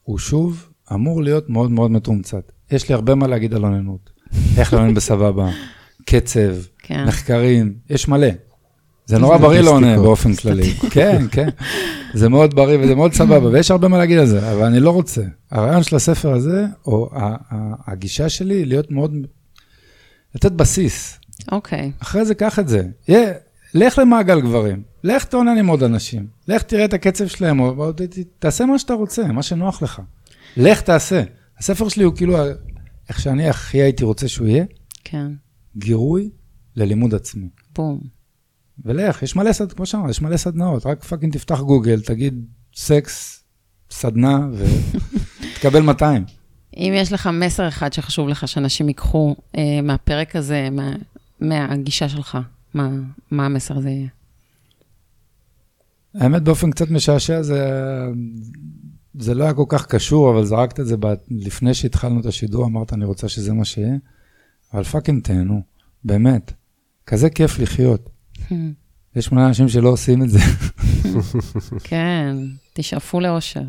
הוא 0.04 0.18
שוב 0.18 0.70
אמור 0.94 1.24
להיות 1.24 1.50
מאוד 1.50 1.72
מאוד 1.72 1.92
מתומצת. 1.92 2.52
יש 2.72 2.90
לי 2.90 2.96
הרבה 2.96 3.16
מה 3.16 3.28
להגיד 3.28 3.54
על 3.54 3.64
אוננות. 3.64 4.10
איך 4.58 4.74
לאונן 4.74 4.94
בסבבה, 4.94 5.50
קצב, 6.06 6.56
כן. 6.80 7.06
מחקרים, 7.08 7.74
יש 7.90 8.08
מלא. 8.08 8.28
זה 9.08 9.18
נורא 9.18 9.38
בריא 9.38 9.62
לאונן 9.62 9.78
סטטיסטיקות. 9.80 10.06
באופן 10.06 10.34
כללי. 10.36 10.74
כן, 10.92 11.26
כן. 11.32 11.50
זה 12.14 12.30
מאוד 12.30 12.56
בריא 12.56 12.78
וזה 12.82 12.96
מאוד 12.96 13.14
סבבה, 13.14 13.48
ויש 13.48 13.72
הרבה 13.72 13.88
מה 13.88 13.98
להגיד 13.98 14.18
על 14.18 14.26
זה, 14.26 14.52
אבל 14.52 14.64
אני 14.64 14.80
לא 14.80 14.92
רוצה. 14.92 15.22
הרעיון 15.52 15.84
של 15.84 15.96
הספר 15.96 16.34
הזה, 16.34 16.66
או 16.86 17.10
ה- 17.14 17.20
ה- 17.54 17.92
הגישה 17.92 18.30
שלי, 18.30 18.56
היא 18.56 18.66
להיות 18.66 18.92
מאוד... 18.92 19.14
לתת 20.36 20.52
בסיס. 20.52 21.20
אוקיי. 21.52 21.92
אחרי 22.02 22.26
זה, 22.26 22.36
קח 22.36 22.60
את 22.60 22.68
זה. 22.68 22.84
לך 23.74 23.98
למעגל 24.00 24.42
גברים, 24.42 24.82
לך 25.04 25.24
תאונן 25.24 25.58
עם 25.58 25.68
עוד 25.68 25.84
אנשים, 25.84 26.28
לך 26.48 26.62
תראה 26.62 26.86
את 26.86 26.94
הקצב 26.94 27.28
שלהם, 27.28 27.60
או, 27.60 27.92
תעשה 28.40 28.66
מה 28.66 28.80
שאתה 28.80 28.94
רוצה, 28.94 29.28
מה 29.28 29.44
שנוח 29.44 29.82
לך. 29.82 30.02
לך 30.58 30.82
תעשה. 30.82 31.24
הספר 31.60 31.90
שלי 31.90 32.04
הוא 32.04 32.14
כאילו, 32.16 32.36
איך 33.10 33.20
שאני 33.20 33.50
הכי 33.50 33.78
הייתי 33.82 34.04
רוצה 34.04 34.28
שהוא 34.28 34.48
יהיה, 34.48 34.64
כן. 35.04 35.28
גירוי 35.78 36.30
ללימוד 36.76 37.16
עצמי. 37.16 37.50
בום. 37.76 38.17
ולך, 38.86 39.24
יש 39.24 39.36
מלא 39.36 39.54
סד, 39.54 39.72
כמו 39.72 39.86
שאמרת, 39.86 40.10
יש 40.10 40.22
מלא 40.22 40.38
סדנאות, 40.38 40.86
רק 40.86 41.04
fucking 41.04 41.34
תפתח 41.34 41.60
גוגל, 41.60 42.02
תגיד 42.02 42.46
סקס, 42.76 43.44
סדנה, 43.92 44.48
ותקבל 44.54 45.82
200. 45.92 46.26
אם 46.78 46.94
יש 46.96 47.14
לך 47.14 47.30
מסר 47.34 47.68
אחד 47.68 47.94
שחשוב 47.94 48.30
לך 48.30 48.48
שאנשים 48.48 48.88
ייקחו 48.88 49.36
אה, 49.58 49.80
מהפרק 49.84 50.36
הזה, 50.36 50.70
מה, 50.72 50.96
מהגישה 51.40 52.10
שלך, 52.10 52.38
מה, 52.74 52.90
מה 53.32 53.46
המסר 53.46 53.78
הזה 53.78 53.90
יהיה? 53.90 54.08
האמת, 56.16 56.44
באופן 56.44 56.72
קצת 56.72 56.92
משעשע, 56.92 57.42
זה, 57.42 57.68
זה 59.20 59.36
לא 59.36 59.44
היה 59.44 59.54
כל 59.54 59.66
כך 59.68 59.86
קשור, 59.86 60.32
אבל 60.32 60.46
זרקת 60.46 60.80
את 60.80 60.88
זה 60.88 60.98
ב- 61.00 61.14
לפני 61.32 61.74
שהתחלנו 61.74 62.20
את 62.20 62.26
השידור, 62.26 62.66
אמרת, 62.66 62.94
אני 62.94 63.06
רוצה 63.06 63.30
שזה 63.30 63.54
מה 63.54 63.66
שיהיה, 63.66 63.96
אבל 64.74 64.84
פאקינג 64.84 65.24
תהנו, 65.24 65.62
באמת. 66.04 66.54
כזה 67.06 67.30
כיף 67.30 67.60
לחיות. 67.60 68.10
יש 69.16 69.32
מלא 69.32 69.48
אנשים 69.48 69.70
שלא 69.70 69.90
עושים 69.90 70.24
את 70.24 70.30
זה. 70.30 70.40
כן, 71.84 72.36
תשאפו 72.74 73.20
לאושר. 73.20 73.64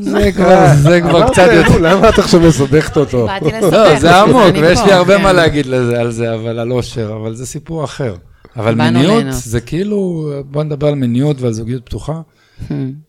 זה 0.00 0.32
כבר, 0.32 0.74
זה 0.82 1.00
כבר 1.00 1.28
קצת 1.28 1.48
יותר... 1.52 1.78
למה 1.80 2.08
את 2.08 2.18
עכשיו 2.18 2.40
מסבכת 2.40 2.96
אותו? 2.96 3.26
באתי. 3.26 3.60
לא, 3.60 3.98
זה 4.00 4.20
עמוק, 4.20 4.54
ויש 4.60 4.80
לי 4.86 4.92
הרבה. 4.92 5.18
מה 5.18 5.32
להגיד 5.32 5.66
לזה, 5.66 6.00
על 6.00 6.10
זה, 6.10 6.34
אבל 6.34 6.58
על 6.58 6.72
אושר, 6.72 7.16
אבל 7.20 7.34
זה 7.34 7.46
סיפור 7.46 7.84
אחר. 7.84 8.16
אבל 8.56 8.74
מיניות. 8.74 9.24
זה 9.30 9.60
כאילו, 9.60 10.30
בוא 10.50 10.62
נדבר 10.62 10.88
על 10.88 10.94
מיניות 10.94 11.40
ועל 11.40 11.52
זוגיות 11.52 11.86
פתוחה. 11.86 12.20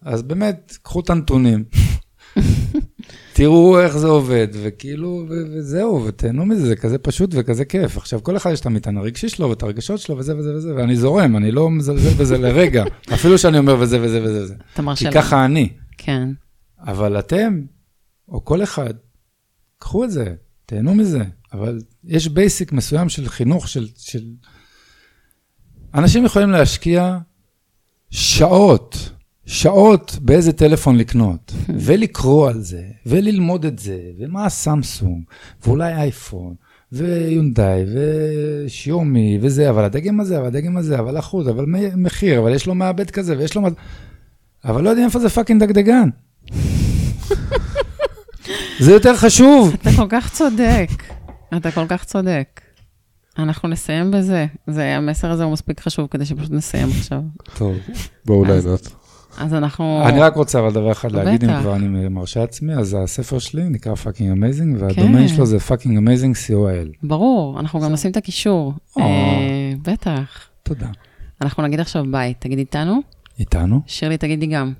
אז 0.02 0.22
באמת, 0.22 0.78
קחו 0.84 1.00
את 1.00 1.10
הנתונים, 1.10 1.64
תראו 3.36 3.80
איך 3.80 3.98
זה 3.98 4.08
עובד, 4.08 4.48
וכאילו, 4.64 5.26
וזהו, 5.30 6.06
ותהנו 6.06 6.46
מזה, 6.46 6.66
זה 6.66 6.76
כזה 6.76 6.98
פשוט 6.98 7.30
וכזה 7.34 7.66
כיף. 7.66 7.98
עכשיו, 7.98 8.24
כל 8.24 8.38
אחד 8.38 8.52
יש 8.52 8.60
את 8.60 8.66
המטען 8.66 8.98
הרגשי 8.98 9.30
שלו 9.30 9.50
ואת 9.50 9.64
הרגשות 9.64 10.00
שלו 10.00 10.18
וזה 10.18 10.38
וזה 10.38 10.56
וזה, 10.56 10.76
ואני 10.76 10.96
זורם, 10.96 11.38
אני 11.38 11.52
לא 11.52 11.70
מזלזל 11.70 12.10
בזה 12.10 12.38
לרגע, 12.38 12.84
אפילו 13.14 13.38
שאני 13.38 13.58
אומר 13.58 13.76
וזה 13.80 14.02
וזה 14.02 14.24
וזה. 14.24 14.56
אתה 14.74 14.82
מרשה 14.82 15.00
כי 15.00 15.06
לי. 15.06 15.12
ככה 15.22 15.46
אני. 15.46 15.70
כן. 15.98 16.30
אבל 16.80 17.20
אתם, 17.20 17.62
או 18.30 18.46
כל 18.46 18.64
אחד, 18.64 18.94
קחו 19.80 20.04
את 20.04 20.12
זה, 20.12 20.34
תהנו 20.66 20.96
מזה. 20.96 21.24
אבל 21.54 21.80
יש 22.04 22.28
basic 22.28 22.72
מסוים 22.72 23.10
של 23.10 23.30
חינוך, 23.30 23.68
של... 23.68 23.88
של... 23.98 24.24
אנשים 25.94 26.26
יכולים 26.26 26.50
להשקיע 26.50 27.18
שעות, 28.10 29.10
שעות 29.46 30.18
באיזה 30.22 30.52
טלפון 30.54 30.98
לקנות, 30.98 31.54
ולקרוא 31.80 32.50
על 32.50 32.62
זה, 32.62 32.84
וללמוד 33.06 33.66
את 33.66 33.80
זה, 33.80 33.98
ומה 34.20 34.46
הסמסונג, 34.46 35.24
ואולי 35.66 35.94
אייפון, 35.94 36.56
ויונדאי, 36.92 37.84
ושיומי, 38.66 39.40
וזה, 39.42 39.70
אבל 39.70 39.84
הדגם 39.84 40.20
הזה, 40.20 40.38
אבל 40.38 40.46
הדגם 40.46 40.78
הזה, 40.78 41.00
אבל 41.00 41.20
אחוז, 41.20 41.50
אבל 41.50 41.66
מחיר, 41.96 42.40
אבל 42.40 42.54
יש 42.54 42.68
לו 42.68 42.76
מעבד 42.76 43.12
כזה, 43.12 43.38
ויש 43.38 43.56
לו... 43.56 43.62
מה- 43.62 43.70
אבל 44.66 44.84
לא 44.84 44.90
יודעים 44.90 45.08
איפה 45.08 45.20
זה 45.20 45.30
fucking 45.30 45.64
דגדגן. 45.64 46.10
זה 48.80 48.92
יותר 48.92 49.16
חשוב. 49.16 49.74
אתה 49.82 49.90
כל 49.96 50.08
כך 50.10 50.32
צודק. 50.34 50.90
אתה 51.58 51.72
כל 51.72 51.86
כך 51.90 52.04
צודק. 52.04 52.62
אנחנו 53.40 53.70
נסיים 53.70 54.12
בזה. 54.12 54.46
זה, 54.68 54.96
המסר 54.96 55.32
הזה 55.32 55.44
הוא 55.44 55.54
מספיק 55.54 55.80
חשוב 55.80 56.08
כדי 56.12 56.26
שפשוט 56.26 56.52
נסיים 56.52 56.88
עכשיו. 56.90 57.22
טוב, 57.58 57.76
באנו 58.26 58.46
ליהנות. 58.46 59.05
אז 59.38 59.54
אנחנו... 59.54 60.04
אני 60.06 60.20
רק 60.20 60.36
רוצה 60.36 60.60
אבל 60.60 60.72
דבר 60.72 60.92
אחד 60.92 61.12
להגיד, 61.12 61.44
אם. 61.44 61.60
כבר 61.62 61.76
אני 61.76 62.08
מרשה 62.10 62.44
עצמי, 62.44 62.74
אז 62.74 62.98
הספר 63.04 63.40
שלי 63.40 63.64
נקרא 63.70 63.96
Fucking 63.96 64.32
Amazing, 64.32 64.78
והדומיין 64.82 65.28
שלו 65.28 65.46
זה 65.46 65.60
Fucking 65.60 65.98
Amazing 65.98 66.36
co.il. 66.36 66.98
ברור, 67.04 67.60
אנחנו 67.60 67.80
גם 67.80 67.94
נשים 67.94 68.12
את 68.12 68.18
הקישור. 68.18 68.74
או. 68.96 69.02
אה, 69.02 69.72
בטח. 69.82 70.48
תודה. 70.64 70.88
אנחנו 71.42 71.64
נגיד 71.64 71.80
עכשיו 71.80 72.04
ביי. 72.12 72.34
תגיד 72.40 72.58
איתנו, 72.58 73.00
איתנו? 73.40 73.82
שירלי 73.88 74.18
תגידי 74.18 74.46
גם, 74.46 74.74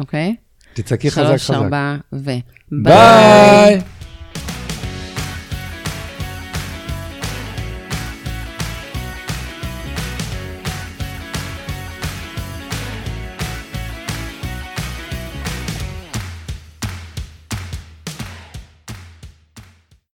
אוקיי? 0.00 0.36
תצעקי 0.74 1.10
חזק 1.10 1.26
שלוש, 1.26 1.50
חזק. 1.50 1.54
ארבע, 1.54 1.96
ו... 2.12 2.30
ביי! 2.72 3.80